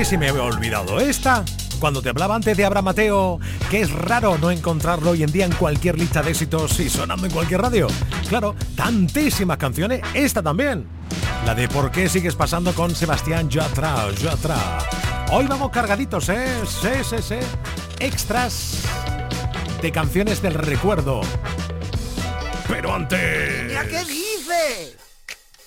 Que 0.05 0.11
se 0.11 0.19
me 0.19 0.29
había 0.29 0.43
olvidado 0.43 1.01
esta. 1.01 1.47
Cuando 1.81 2.03
te 2.03 2.11
hablaba 2.11 2.35
antes 2.35 2.55
de 2.57 2.65
Abraham 2.67 2.85
Mateo, 2.85 3.41
que 3.71 3.81
es 3.81 3.91
raro 3.91 4.37
no 4.37 4.51
encontrarlo 4.51 5.13
hoy 5.13 5.23
en 5.23 5.33
día 5.33 5.47
en 5.47 5.53
cualquier 5.53 5.99
lista 5.99 6.23
de 6.23 6.33
éxitos 6.33 6.79
y 6.81 6.91
sonando 6.91 7.27
en 7.27 7.33
cualquier 7.33 7.63
radio. 7.63 7.87
Claro, 8.29 8.55
tantísimas 8.77 9.57
canciones, 9.57 10.03
esta 10.13 10.43
también. 10.43 10.87
La 11.47 11.55
de 11.55 11.69
¿Por 11.69 11.91
qué 11.91 12.11
sigues 12.11 12.35
pasando 12.35 12.75
con 12.75 12.95
Sebastián 12.95 13.49
Yatra, 13.49 14.11
Yatra? 14.13 14.79
Hoy 15.33 15.47
vamos 15.47 15.71
cargaditos, 15.71 16.29
¿eh? 16.29 16.49
Sí, 16.67 17.17
sí. 17.23 17.37
Extras 17.99 18.83
de 19.81 19.91
canciones 19.91 20.43
del 20.43 20.55
recuerdo. 20.55 21.23
Pero 22.69 22.95
antes... 22.95 23.19
¿qué? 23.89 24.97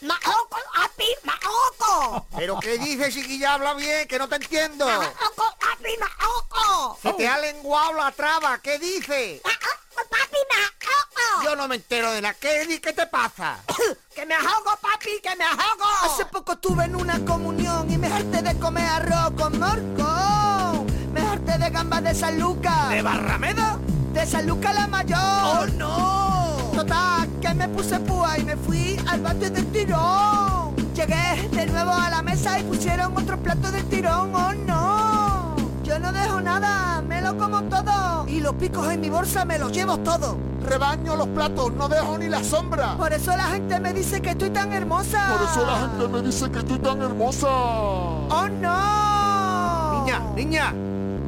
Maoco, 0.01 0.57
api, 0.75 1.05
maoco. 1.23 2.26
¿Pero 2.37 2.59
qué 2.59 2.77
dices, 2.77 3.13
chiquilla? 3.13 3.53
Habla 3.55 3.73
bien, 3.73 4.07
que 4.07 4.17
no 4.19 4.27
te 4.29 4.35
entiendo. 4.35 4.85
Maoco, 4.85 5.45
api, 5.73 5.89
maoco. 5.99 6.97
Se 7.01 7.13
te 7.13 7.27
ha 7.27 7.37
lenguado 7.39 7.93
la 7.93 8.11
traba, 8.11 8.59
¿qué 8.59 8.77
dices? 8.79 9.41
Papi, 9.41 10.37
maoco. 10.51 11.43
Yo 11.43 11.55
no 11.55 11.67
me 11.67 11.75
entero 11.75 12.11
de 12.11 12.21
la 12.21 12.33
¿Qué, 12.33 12.65
di- 12.65 12.79
¿Qué 12.79 12.93
te 12.93 13.07
pasa? 13.07 13.57
Que 14.15 14.25
me 14.25 14.33
ahogo, 14.33 14.75
papi, 14.81 15.19
que 15.21 15.35
me 15.35 15.43
ahogo. 15.43 15.85
Hace 16.03 16.25
poco 16.25 16.53
estuve 16.53 16.85
en 16.85 16.95
una 16.95 17.23
comunión 17.23 17.89
y 17.91 17.97
me 17.99 18.07
harté 18.07 18.41
de 18.41 18.57
comer 18.57 18.87
arroz 18.89 19.31
con 19.39 19.59
morco. 19.59 20.85
Me 21.13 21.21
harté 21.21 21.59
de 21.59 21.69
gambas 21.69 22.03
de 22.03 22.15
San 22.15 22.39
Lucas. 22.39 22.89
¿De 22.89 23.03
Barrameda? 23.03 23.77
De 24.13 24.25
San 24.25 24.47
Lucas 24.47 24.73
la 24.73 24.87
mayor. 24.87 25.19
¡Oh, 25.19 25.65
no! 25.73 26.71
Total, 26.73 27.29
que 27.41 27.53
me 27.53 27.69
puse 27.69 27.99
púa 27.99 28.39
y 28.39 28.43
me 28.43 28.57
fui 28.57 28.99
al 29.07 29.21
bate 29.21 29.51
del 29.51 29.71
tirón. 29.71 30.66
Llegué 30.97 31.47
de 31.51 31.67
nuevo 31.67 31.91
a 31.91 32.09
la 32.09 32.23
mesa 32.23 32.59
y 32.59 32.63
pusieron 32.63 33.15
otro 33.15 33.37
plato 33.37 33.71
del 33.71 33.85
tirón. 33.85 34.33
¡Oh, 34.33 34.51
no! 34.51 35.55
Yo 35.83 35.99
no 35.99 36.11
dejo 36.11 36.41
nada, 36.41 37.03
me 37.03 37.21
lo 37.21 37.37
como 37.37 37.61
todo. 37.65 38.25
Y 38.27 38.39
los 38.39 38.55
picos 38.55 38.91
en 38.91 39.01
mi 39.01 39.09
bolsa 39.11 39.45
me 39.45 39.59
los 39.59 39.71
llevo 39.71 39.99
todos. 39.99 40.37
Rebaño 40.63 41.15
los 41.15 41.27
platos, 41.27 41.71
no 41.73 41.87
dejo 41.87 42.17
ni 42.17 42.29
la 42.29 42.43
sombra. 42.43 42.97
Por 42.97 43.13
eso 43.13 43.29
la 43.37 43.43
gente 43.43 43.79
me 43.79 43.93
dice 43.93 44.23
que 44.23 44.31
estoy 44.31 44.49
tan 44.49 44.73
hermosa. 44.73 45.37
Por 45.37 45.47
eso 45.47 45.67
la 45.67 45.87
gente 45.87 46.07
me 46.07 46.21
dice 46.23 46.49
que 46.49 46.57
estoy 46.57 46.79
tan 46.79 46.99
hermosa. 46.99 47.47
¡Oh, 47.47 48.47
no! 48.59 50.03
Niña, 50.03 50.19
niña, 50.35 50.73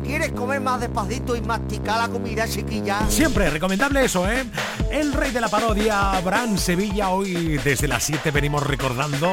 ¿quieres 0.10 0.32
comer 0.32 0.60
más 0.60 0.82
despacito 0.82 1.36
y 1.36 1.42
masticar 1.42 2.00
la 2.00 2.10
comida, 2.10 2.48
chiquilla? 2.48 3.08
Siempre 3.10 3.48
recomendable 3.52 4.04
eso, 4.04 4.28
¿eh? 4.28 4.44
El 4.90 5.14
rey 5.14 5.30
de 5.30 5.40
la 5.40 5.50
parodia, 5.50 6.14
Abraham 6.14 6.58
Sevilla, 6.58 7.10
hoy 7.10 7.60
desde 7.64 7.88
las 7.88 8.06
7 8.06 8.32
venimos 8.32 8.66
recordando, 8.66 9.32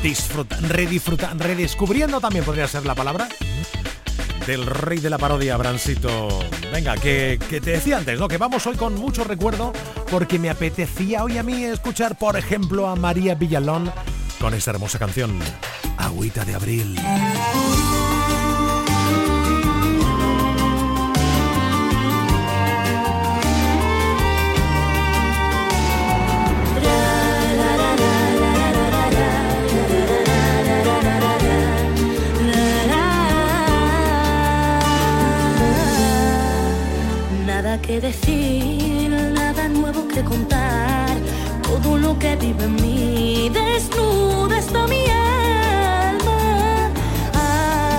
disfrutando, 0.00 0.68
redisfrutando, 0.68 1.42
redescubriendo 1.42 2.20
también 2.20 2.44
podría 2.44 2.68
ser 2.68 2.86
la 2.86 2.94
palabra, 2.94 3.26
del 4.46 4.66
rey 4.66 5.00
de 5.00 5.10
la 5.10 5.18
parodia, 5.18 5.54
Abrancito. 5.54 6.28
Venga, 6.72 6.94
que, 6.94 7.40
que 7.50 7.60
te 7.60 7.72
decía 7.72 7.98
antes, 7.98 8.20
¿no? 8.20 8.28
Que 8.28 8.38
vamos 8.38 8.64
hoy 8.68 8.76
con 8.76 8.94
mucho 8.94 9.24
recuerdo 9.24 9.72
porque 10.12 10.38
me 10.38 10.48
apetecía 10.48 11.24
hoy 11.24 11.38
a 11.38 11.42
mí 11.42 11.64
escuchar, 11.64 12.16
por 12.16 12.36
ejemplo, 12.36 12.86
a 12.86 12.94
María 12.94 13.34
Villalón 13.34 13.92
con 14.40 14.54
esta 14.54 14.70
hermosa 14.70 15.00
canción, 15.00 15.40
Agüita 15.98 16.44
de 16.44 16.54
Abril. 16.54 17.00
Que 37.82 38.00
decir, 38.00 39.10
nada 39.34 39.68
nuevo 39.68 40.06
que 40.06 40.22
contar. 40.22 41.16
Todo 41.62 41.98
lo 41.98 42.18
que 42.18 42.36
vive 42.36 42.64
en 42.64 42.74
mí, 42.76 43.50
desnuda 43.50 44.58
está 44.58 44.86
mi 44.86 45.04
alma. 45.08 46.90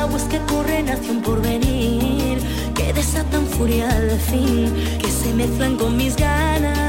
Aguas 0.01 0.23
que 0.23 0.39
corren 0.51 0.89
hacia 0.89 1.11
un 1.11 1.21
porvenir, 1.21 2.39
que 2.73 2.93
desatan 2.93 3.45
furia 3.45 3.89
al 3.89 4.11
fin, 4.19 4.73
que 5.01 5.11
se 5.11 5.33
mezclan 5.33 5.75
con 5.75 5.97
mis 5.97 6.15
ganas. 6.15 6.82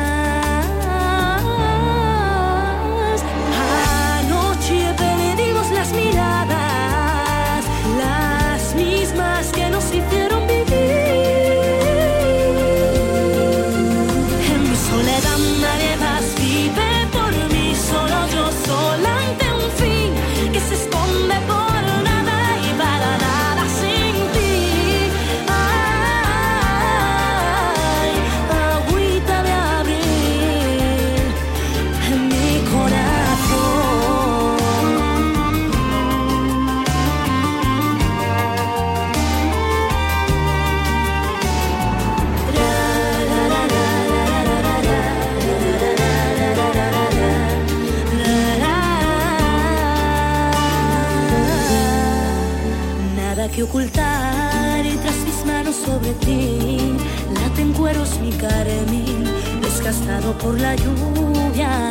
ocultar 53.74 54.86
y 54.86 54.96
tras 54.98 55.16
mis 55.26 55.44
manos 55.44 55.74
sobre 55.74 56.12
ti 56.24 56.94
late 57.34 57.40
laten 57.40 57.72
cueros 57.72 58.20
mi 58.20 58.30
carmín 58.30 59.24
desgastado 59.60 60.32
por 60.38 60.60
la 60.60 60.76
lluvia. 60.76 61.90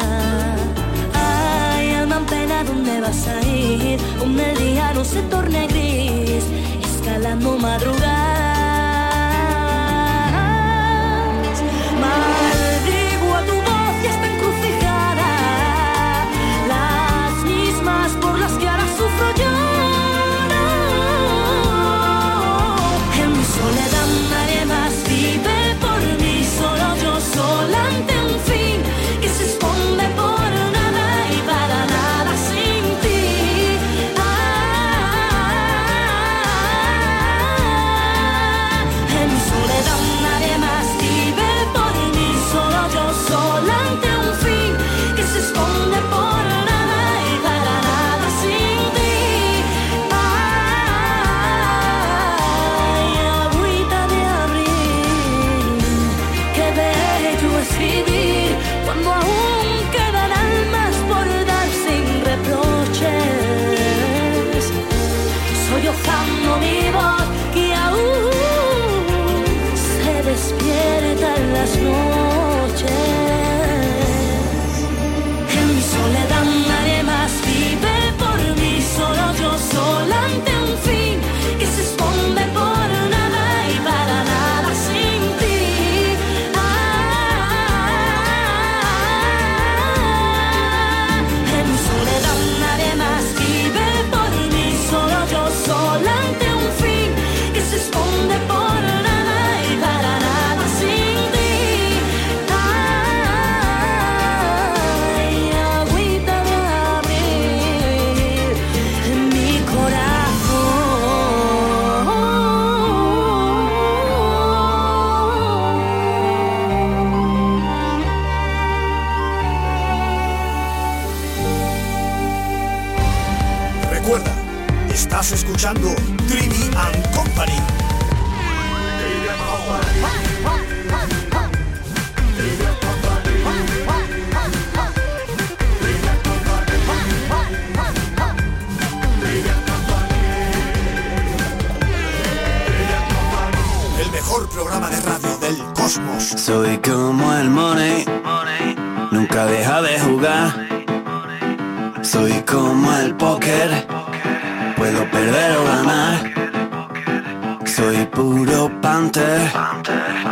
Ay, 1.13 1.91
alma 1.91 2.17
en 2.19 2.25
pena, 2.25 2.63
¿dónde 2.63 3.01
vas 3.01 3.27
a 3.27 3.45
ir? 3.45 3.99
Un 4.23 4.39
el 4.39 4.57
día 4.57 4.93
no 4.93 5.03
se 5.03 5.21
torne 5.23 5.67
gris, 5.67 6.45
escalando 6.89 7.57
madrugada. 7.57 8.42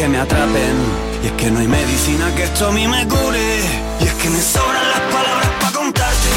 que 0.00 0.08
me 0.08 0.18
atrapen. 0.18 0.76
Y 1.22 1.26
es 1.26 1.32
que 1.32 1.50
no 1.50 1.60
hay 1.60 1.68
medicina 1.68 2.34
que 2.34 2.44
esto 2.44 2.68
a 2.68 2.72
mí 2.72 2.88
me 2.88 3.06
cure. 3.06 3.60
Y 4.00 4.04
es 4.04 4.14
que 4.14 4.30
me 4.30 4.40
sobran 4.40 4.86
las 4.94 5.04
palabras 5.12 5.50
para 5.60 5.72
contarte. 5.72 6.30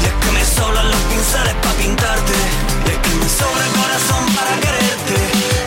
Y 0.00 0.04
es 0.08 0.16
que 0.22 0.30
me 0.36 0.44
sobran 0.56 0.86
los 0.88 1.02
pinceles 1.12 1.54
para 1.62 1.76
pintarte. 1.82 2.38
Y 2.86 2.88
es 2.94 2.98
que 3.04 3.14
me 3.20 3.28
sobra 3.28 3.62
el 3.68 3.72
corazón 3.80 4.24
para 4.38 4.52
quererte. 4.64 5.16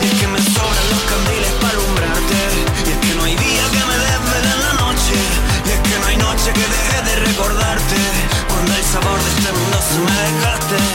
Y 0.02 0.04
es 0.10 0.14
que 0.20 0.26
me 0.34 0.40
sobran 0.54 0.86
los 0.94 1.02
candiles 1.12 1.52
para 1.62 1.74
alumbrarte. 1.78 2.40
Y 2.86 2.90
es 2.90 2.98
que 3.04 3.12
no 3.18 3.22
hay 3.22 3.36
día 3.36 3.64
que 3.74 3.82
me 3.90 3.96
desvele 4.02 4.50
en 4.56 4.60
la 4.66 4.74
noche. 4.84 5.16
Y 5.66 5.68
es 5.76 5.80
que 5.86 5.94
no 6.00 6.06
hay 6.10 6.16
noche 6.16 6.48
que 6.58 6.66
deje 6.74 6.98
de 7.06 7.14
recordarte. 7.28 7.98
Cuando 8.50 8.70
el 8.74 8.84
sabor 8.94 9.18
de 9.22 9.30
este 9.30 9.50
mundo 9.54 9.76
se 9.78 9.96
me 10.02 10.14
desgaste. 10.26 10.93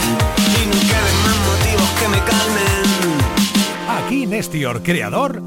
Nestior, 4.40 4.82
creador 4.82 5.42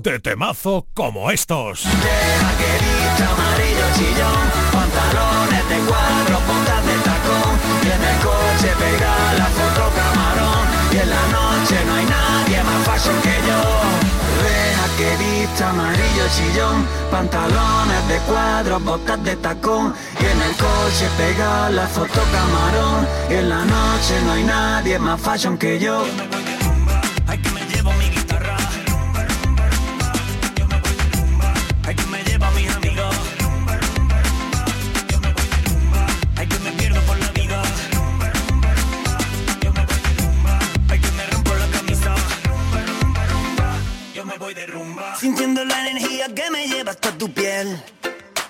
de 0.00 0.20
temazo 0.20 0.86
como 0.94 1.30
estos. 1.30 1.84
Deja 1.84 2.50
que 2.56 2.72
dicha 2.80 3.30
amarillo 3.30 3.86
chillón, 3.94 4.40
pantalones 4.72 5.68
de 5.68 5.76
cuadro, 5.84 6.40
botas 6.48 6.82
de 6.88 6.96
tacón, 7.04 7.52
y 7.84 7.88
en 7.92 8.02
el 8.08 8.16
coche 8.24 8.70
pega 8.80 9.34
la 9.36 9.48
foto 9.52 9.84
camarón, 9.98 10.64
y 10.90 10.96
en 10.96 11.10
la 11.10 11.24
noche 11.28 11.76
no 11.84 11.92
hay 11.92 12.06
nadie 12.06 12.64
más 12.64 12.86
fashion 12.86 13.20
que 13.20 13.36
yo. 13.48 13.60
Deja 14.40 14.86
que 14.96 15.10
dicha 15.22 15.68
amarillo 15.68 16.24
chillón, 16.34 16.86
pantalones 17.10 18.08
de 18.08 18.18
cuadro, 18.20 18.80
botas 18.80 19.24
de 19.24 19.36
tacón, 19.36 19.94
y 20.18 20.24
en 20.24 20.40
el 20.40 20.52
coche 20.56 21.06
pega 21.18 21.68
la 21.68 21.86
foto 21.86 22.22
camarón, 22.32 23.06
y 23.28 23.34
en 23.34 23.48
la 23.50 23.62
noche 23.66 24.14
no 24.24 24.32
hay 24.32 24.44
nadie 24.44 24.98
más 24.98 25.20
fashion 25.20 25.58
que 25.58 25.78
yo. 25.78 26.02
Hasta 46.98 47.16
tu 47.16 47.32
piel 47.32 47.80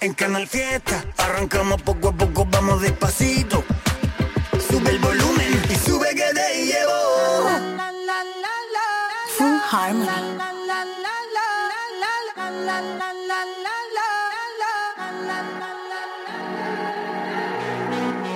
En 0.01 0.15
Canal 0.15 0.47
Fiesta 0.47 1.05
Arrancamos 1.19 1.83
poco 1.83 2.09
a 2.09 2.13
poco, 2.13 2.47
vamos 2.51 2.81
despacito 2.81 3.63
Sube 4.71 4.91
el 4.91 4.99
volumen 4.99 5.63
y 5.69 5.75
sube 5.77 6.09
que 6.15 6.29
te 6.35 6.67
llevo 6.67 6.93
Full 9.37 9.59
Harmony. 9.71 10.39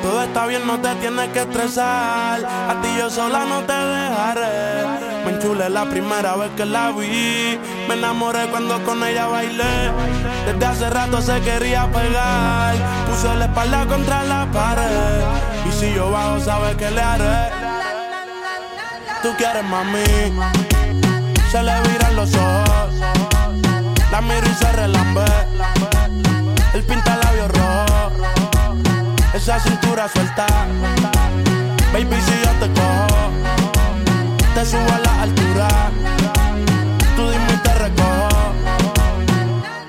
Todo 0.02 0.22
está 0.22 0.46
bien, 0.46 0.66
no 0.66 0.80
te 0.80 0.94
tienes 0.96 1.28
que 1.30 1.40
estresar. 1.40 2.44
A 2.44 2.80
ti 2.82 2.88
yo 2.96 3.10
sola 3.10 3.44
no 3.46 3.64
te 3.64 3.72
dejaré. 3.72 4.91
Me 5.24 5.32
enchulé 5.32 5.68
la 5.70 5.84
primera 5.84 6.36
vez 6.36 6.50
que 6.56 6.64
la 6.64 6.90
vi. 6.90 7.58
Me 7.88 7.94
enamoré 7.94 8.48
cuando 8.50 8.82
con 8.84 9.02
ella 9.04 9.26
bailé. 9.26 9.90
Desde 10.46 10.66
hace 10.66 10.90
rato 10.90 11.20
se 11.20 11.40
quería 11.40 11.86
pegar. 11.90 12.74
Puso 13.08 13.34
la 13.34 13.44
espalda 13.44 13.86
contra 13.86 14.22
la 14.24 14.46
pared. 14.52 15.22
Y 15.68 15.72
si 15.72 15.94
yo 15.94 16.10
bajo, 16.10 16.40
sabes 16.40 16.76
que 16.76 16.90
le 16.90 17.00
haré. 17.00 17.50
Tú 19.22 19.28
quieres 19.36 19.64
mami. 19.64 20.04
Se 21.50 21.62
le 21.62 21.80
viran 21.82 22.16
los 22.16 22.34
ojos. 22.34 22.94
La 24.10 24.20
miro 24.20 24.46
y 24.50 24.54
se 24.54 24.72
relambe. 24.72 25.24
El 26.74 26.82
pinta 26.82 27.16
labios 27.16 27.48
rojo. 27.52 28.12
Esa 29.32 29.60
cintura 29.60 30.08
suelta. 30.08 30.46
Baby, 31.92 32.16
si 32.24 32.32
yo 32.42 32.50
te 32.58 32.72
cojo, 32.72 33.11
te 34.62 34.68
subo 34.70 34.92
a 34.92 34.98
la 34.98 35.22
altura. 35.22 35.68
Tú 37.16 37.22
dime 37.30 37.52
y 37.52 37.56
te 37.64 37.74
recojo. 37.74 38.28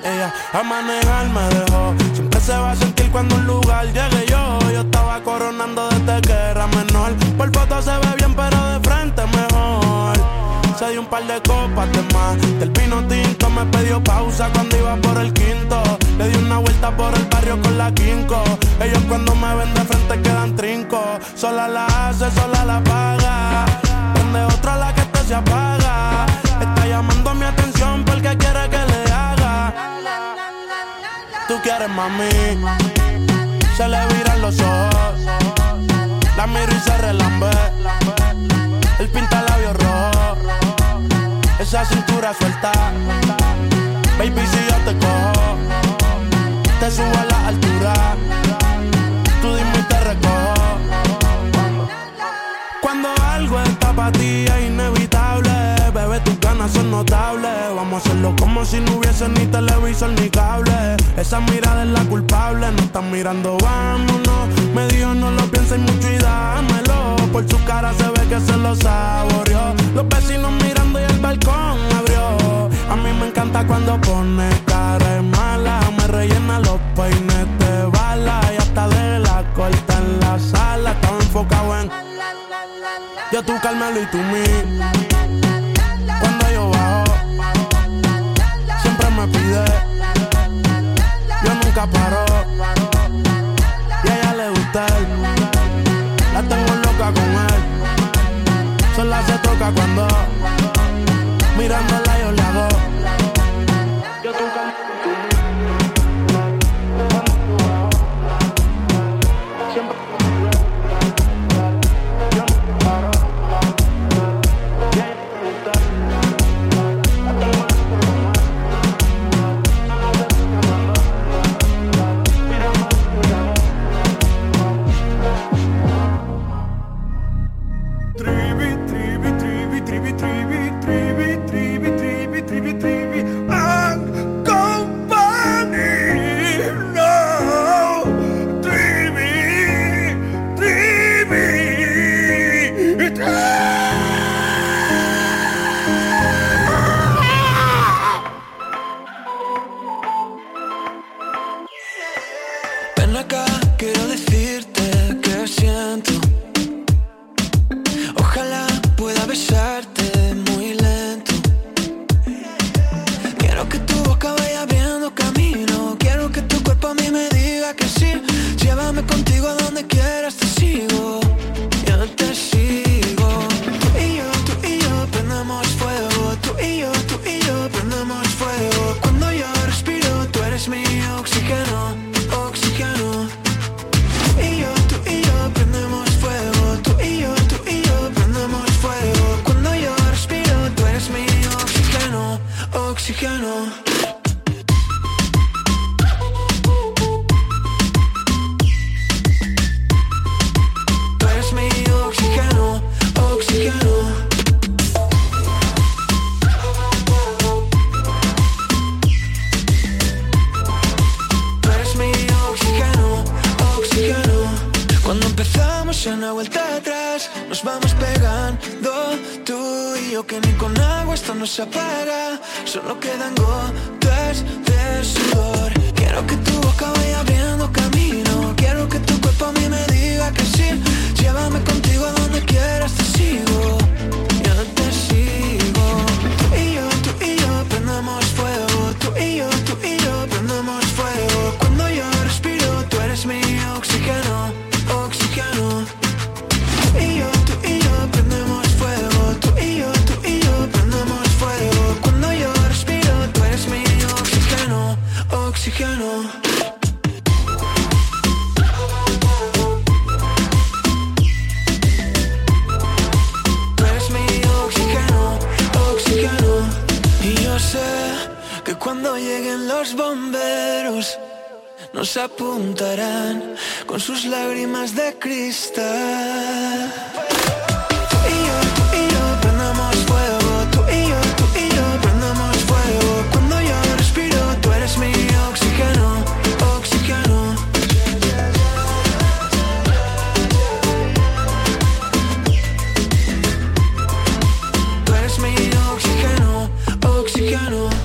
Ella 0.03 0.33
a 0.53 0.63
manejar 0.63 1.29
me 1.29 1.43
dejó. 1.55 1.93
Siempre 2.13 2.39
se 2.41 2.53
va 2.53 2.71
a 2.71 2.75
sentir 2.75 3.11
cuando 3.11 3.35
un 3.35 3.45
lugar 3.45 3.85
llegue 3.87 4.25
yo. 4.27 4.59
Yo 4.71 4.81
estaba 4.81 5.21
coronando 5.21 5.89
desde 5.89 6.21
que 6.21 6.33
era 6.33 6.65
menor. 6.67 7.11
Por 7.37 7.53
foto 7.53 7.81
se 7.81 7.91
ve 7.91 8.15
bien, 8.17 8.33
pero 8.33 8.57
de 8.71 8.79
frente 8.79 9.21
mejor. 9.27 10.15
Se 10.79 10.89
dio 10.89 11.01
un 11.01 11.07
par 11.07 11.23
de 11.27 11.39
copas 11.41 11.91
de 11.91 12.01
más. 12.13 12.59
Del 12.59 12.71
vino 12.71 13.03
tinto 13.07 13.49
me 13.49 13.65
pidió 13.65 14.03
pausa 14.03 14.49
cuando 14.53 14.75
iba 14.77 14.95
por 14.97 15.17
el 15.19 15.33
quinto. 15.33 15.83
Le 16.17 16.29
di 16.29 16.37
una 16.37 16.57
vuelta 16.57 16.89
por 16.97 17.13
el 17.13 17.25
barrio 17.25 17.61
con 17.61 17.77
la 17.77 17.91
quinco. 17.93 18.41
Ellos 18.79 19.03
cuando 19.07 19.35
me 19.35 19.55
ven 19.55 19.73
de 19.75 19.81
frente 19.81 20.21
quedan 20.21 20.55
trinco. 20.55 20.99
Sola 21.35 21.67
la 21.67 21.85
hace, 21.85 22.31
sola 22.31 22.65
la 22.65 22.83
paga. 22.83 23.65
Prende 24.13 24.53
se 25.33 25.37
apaga. 25.37 26.25
Está 26.61 26.85
llamando 26.87 27.33
mi 27.33 27.45
atención 27.45 28.05
porque 28.05 28.37
quiere 28.37 28.69
que 28.69 28.81
le 28.91 29.01
haga. 29.11 29.73
Tú 31.47 31.55
quieres 31.63 31.89
mami. 31.89 32.29
Se 33.75 33.87
le 33.87 33.99
viran 34.13 34.41
los 34.41 34.59
ojos. 34.59 35.15
La 36.37 36.45
miro 36.45 36.71
y 36.71 36.79
se 36.87 36.97
relambe. 36.97 37.51
El 38.99 39.07
pinta 39.09 39.41
labios 39.41 39.75
rojo. 39.83 40.37
Esa 41.59 41.83
cintura 41.85 42.33
suelta. 42.39 42.71
Baby, 44.19 44.43
si 44.51 44.59
yo 44.69 44.77
te 44.85 44.93
cojo, 45.03 45.57
te 46.79 46.91
subo 46.91 47.17
a 47.23 47.25
la 47.31 47.47
altura. 47.47 47.93
Tú 49.41 49.55
dime 49.55 49.79
y 49.79 49.83
te 49.83 49.99
recojo. 49.99 50.62
Para 53.95 54.11
ti 54.11 54.45
es 54.45 54.69
inevitable, 54.69 55.51
bebé, 55.93 56.19
tus 56.21 56.39
ganas 56.39 56.71
son 56.71 56.91
notables. 56.91 57.51
Vamos 57.75 57.93
a 57.93 57.97
hacerlo 57.97 58.35
como 58.39 58.65
si 58.65 58.79
no 58.79 58.97
hubiese 58.97 59.27
ni 59.29 59.45
televisor 59.45 60.09
ni 60.11 60.29
cable. 60.29 60.97
Esa 61.17 61.39
mirada 61.39 61.83
es 61.83 61.89
la 61.89 62.03
culpable, 62.05 62.71
no 62.71 62.83
están 62.83 63.11
mirando, 63.11 63.57
vámonos. 63.61 64.49
Me 64.73 64.87
dijo 64.87 65.13
no 65.13 65.31
lo 65.31 65.43
pienses 65.51 65.79
mucho 65.79 66.11
y 66.11 66.17
dámelo. 66.17 67.15
Por 67.31 67.49
su 67.49 67.63
cara 67.65 67.93
se 67.93 68.07
ve 68.09 68.27
que 68.29 68.39
se 68.39 68.57
lo 68.57 68.75
saboreó. 68.75 69.73
Los 69.95 70.07
vecinos 70.07 70.51
mirando 70.63 70.99
y 70.99 71.03
el 71.03 71.19
balcón 71.19 71.77
abrió. 71.97 72.69
A 72.89 72.95
mí 72.95 73.09
me 73.19 73.27
encanta 73.27 73.65
cuando 73.65 73.99
pone 74.01 74.52
tú 84.13 84.19
me 84.19 84.52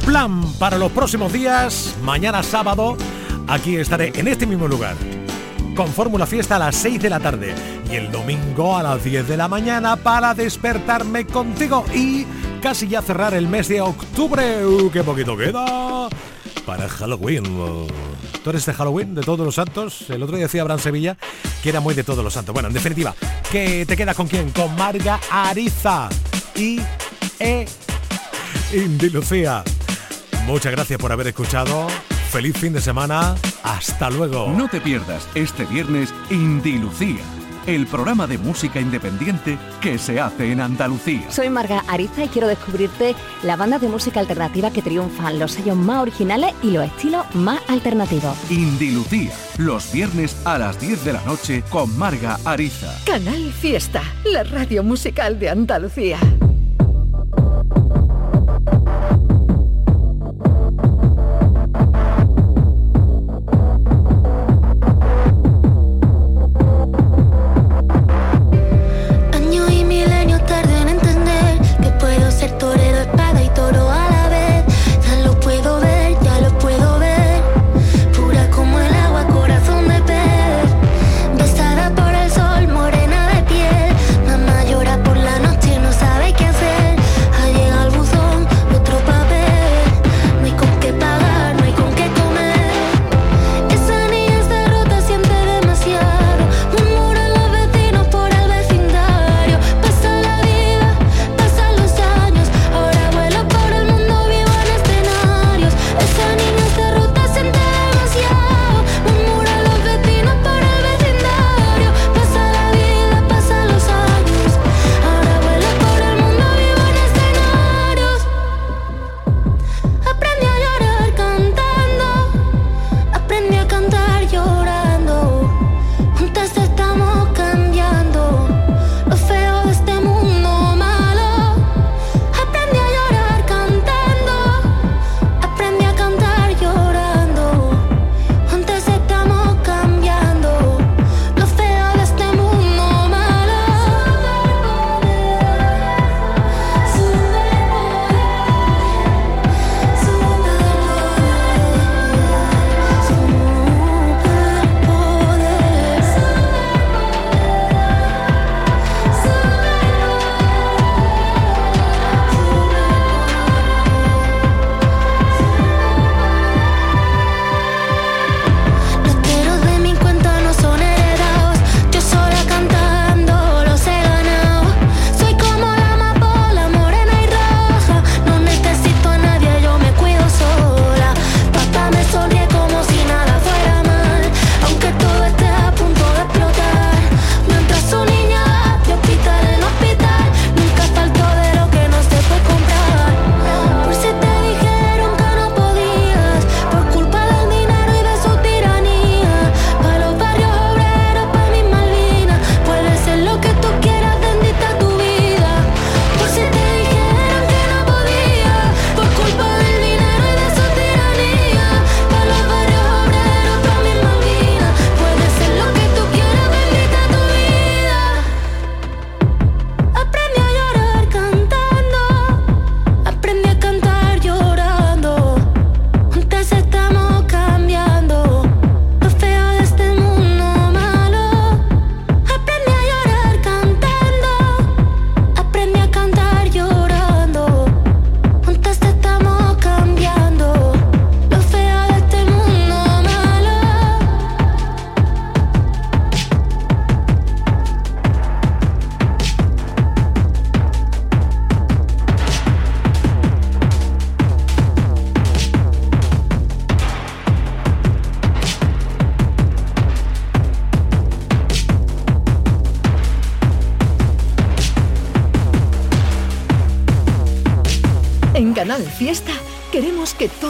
Plan 0.05 0.43
para 0.59 0.79
los 0.79 0.91
próximos 0.93 1.33
días, 1.33 1.95
mañana 2.03 2.43
sábado, 2.43 2.97
aquí 3.47 3.77
estaré 3.77 4.13
en 4.15 4.29
este 4.29 4.47
mismo 4.47 4.67
lugar. 4.67 4.97
Con 5.77 5.89
Fórmula 5.89 6.27
Fiesta 6.27 6.57
a 6.57 6.59
las 6.59 6.77
6 6.77 7.01
de 7.01 7.11
la 7.11 7.21
tarde 7.21 7.55
y 7.91 7.95
el 7.95 8.11
domingo 8.11 8.77
a 8.77 8.83
las 8.83 9.05
10 9.05 9.29
de 9.29 9.37
la 9.37 9.49
mañana 9.49 9.97
para 9.97 10.35
despertarme 10.35 11.27
contigo 11.27 11.85
y 11.95 12.27
casi 12.61 12.89
ya 12.89 13.03
cerrar 13.03 13.35
el 13.35 13.47
mes 13.49 13.69
de 13.69 13.81
octubre. 13.81 14.67
¡Uh, 14.67 14.91
¡Qué 14.91 15.05
poquito 15.05 15.37
queda! 15.37 16.09
Para 16.67 16.89
Halloween. 16.89 17.45
¿Tú 18.43 18.51
eres 18.51 18.67
de 18.67 18.73
Halloween, 18.73 19.15
de 19.15 19.23
todos 19.23 19.45
los 19.45 19.55
santos? 19.55 20.11
El 20.11 20.23
otro 20.23 20.37
día 20.37 20.47
decía 20.47 20.63
Abraham 20.63 20.81
Sevilla 20.81 21.17
que 21.63 21.69
era 21.69 21.81
muy 21.81 21.95
de 21.95 22.05
todos 22.05 22.23
los 22.23 22.33
santos. 22.33 22.53
Bueno, 22.53 22.69
en 22.69 22.75
definitiva, 22.75 23.15
¿qué 23.51 23.85
te 23.87 23.97
quedas 23.97 24.17
con 24.17 24.27
quién? 24.27 24.51
Con 24.51 24.75
Marga 24.77 25.21
Ariza 25.31 26.09
y 26.55 26.81
E. 27.39 27.67
Indy 28.73 29.11
Lucía. 29.11 29.65
Muchas 30.49 30.73
gracias 30.73 30.99
por 30.99 31.13
haber 31.13 31.27
escuchado. 31.27 31.89
Feliz 32.31 32.57
fin 32.57 32.73
de 32.73 32.81
semana. 32.81 33.35
Hasta 33.63 34.09
luego. 34.09 34.49
No 34.57 34.67
te 34.67 34.81
pierdas 34.81 35.29
este 35.35 35.67
viernes 35.67 36.15
Indilucía, 36.31 37.21
el 37.67 37.87
programa 37.87 38.27
de 38.27 38.39
música 38.39 38.81
independiente 38.81 39.59
que 39.83 39.99
se 39.99 40.19
hace 40.19 40.51
en 40.51 40.63
Andalucía. 40.63 41.31
Soy 41.31 41.51
Marga 41.51 41.85
Ariza 41.87 42.25
y 42.25 42.29
quiero 42.29 42.49
descubrirte 42.49 43.15
las 43.43 43.59
bandas 43.59 43.83
de 43.83 43.89
música 43.89 44.21
alternativa 44.21 44.71
que 44.71 44.81
triunfan, 44.81 45.39
los 45.39 45.53
sellos 45.53 45.77
más 45.77 46.01
originales 46.01 46.55
y 46.63 46.71
los 46.71 46.87
estilos 46.87 47.27
más 47.35 47.61
alternativos. 47.69 48.35
Indilucía, 48.51 49.35
los 49.59 49.93
viernes 49.93 50.35
a 50.47 50.57
las 50.57 50.81
10 50.81 51.05
de 51.05 51.13
la 51.13 51.23
noche 51.25 51.63
con 51.69 51.95
Marga 51.99 52.39
Ariza. 52.47 52.97
Canal 53.05 53.53
Fiesta, 53.53 54.03
la 54.25 54.45
radio 54.45 54.83
musical 54.83 55.39
de 55.39 55.51
Andalucía. 55.51 56.19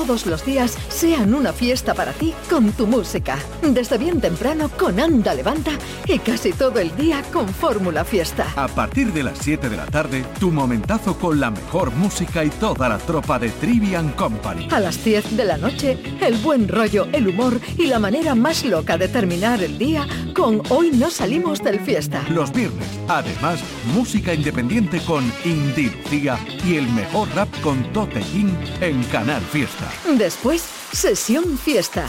Todos 0.08 0.24
los 0.24 0.42
días 0.42 0.74
sean 0.88 1.34
una 1.34 1.52
fiesta 1.52 1.92
para 1.92 2.12
ti 2.12 2.32
con 2.48 2.72
tu 2.72 2.86
música. 2.86 3.36
Desde 3.60 3.98
bien 3.98 4.22
temprano 4.22 4.70
con 4.70 4.98
Anda 4.98 5.34
Levanta 5.34 5.72
y 6.06 6.18
casi 6.18 6.54
todo 6.54 6.78
el 6.78 6.96
día 6.96 7.22
con 7.30 7.46
Fórmula 7.46 8.06
Fiesta. 8.06 8.46
A 8.56 8.68
partir 8.68 9.12
de 9.12 9.22
las 9.22 9.36
7 9.36 9.68
de 9.68 9.76
la 9.76 9.84
tarde, 9.84 10.24
tu 10.40 10.50
momentazo 10.50 11.18
con 11.18 11.38
la 11.38 11.50
mejor 11.50 11.90
música 11.90 12.42
y 12.42 12.48
toda 12.48 12.88
la 12.88 12.96
tropa 12.96 13.38
de 13.38 13.50
Trivian 13.50 14.12
Company. 14.12 14.68
A 14.70 14.80
las 14.80 15.04
10 15.04 15.36
de 15.36 15.44
la 15.44 15.58
noche, 15.58 15.98
el 16.22 16.36
buen 16.36 16.68
rollo, 16.68 17.06
el 17.12 17.28
humor 17.28 17.60
y 17.76 17.88
la 17.88 17.98
manera 17.98 18.34
más 18.34 18.64
loca 18.64 18.96
de 18.96 19.08
terminar 19.08 19.62
el 19.62 19.76
día 19.76 20.06
con 20.38 20.62
Hoy 20.70 20.92
no 20.92 21.10
salimos 21.10 21.60
del 21.62 21.80
fiesta. 21.80 22.24
Los 22.30 22.52
viernes, 22.52 22.86
además, 23.08 23.60
música 23.92 24.32
independiente 24.32 25.00
con 25.00 25.24
Indie 25.44 25.90
Lucía 25.90 26.38
y 26.64 26.76
el 26.76 26.88
mejor 26.90 27.28
rap 27.34 27.48
con 27.60 27.82
Tote 27.92 28.20
King 28.20 28.54
en 28.80 29.02
Canal 29.04 29.42
Fiesta. 29.42 29.90
Después, 30.16 30.62
sesión 30.92 31.58
fiesta. 31.58 32.08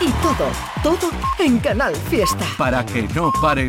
Y 0.00 0.10
todo, 0.22 0.50
todo 0.82 1.10
en 1.38 1.58
Canal 1.60 1.94
Fiesta. 1.94 2.44
Para 2.58 2.84
que 2.84 3.08
no 3.14 3.32
pares 3.40 3.62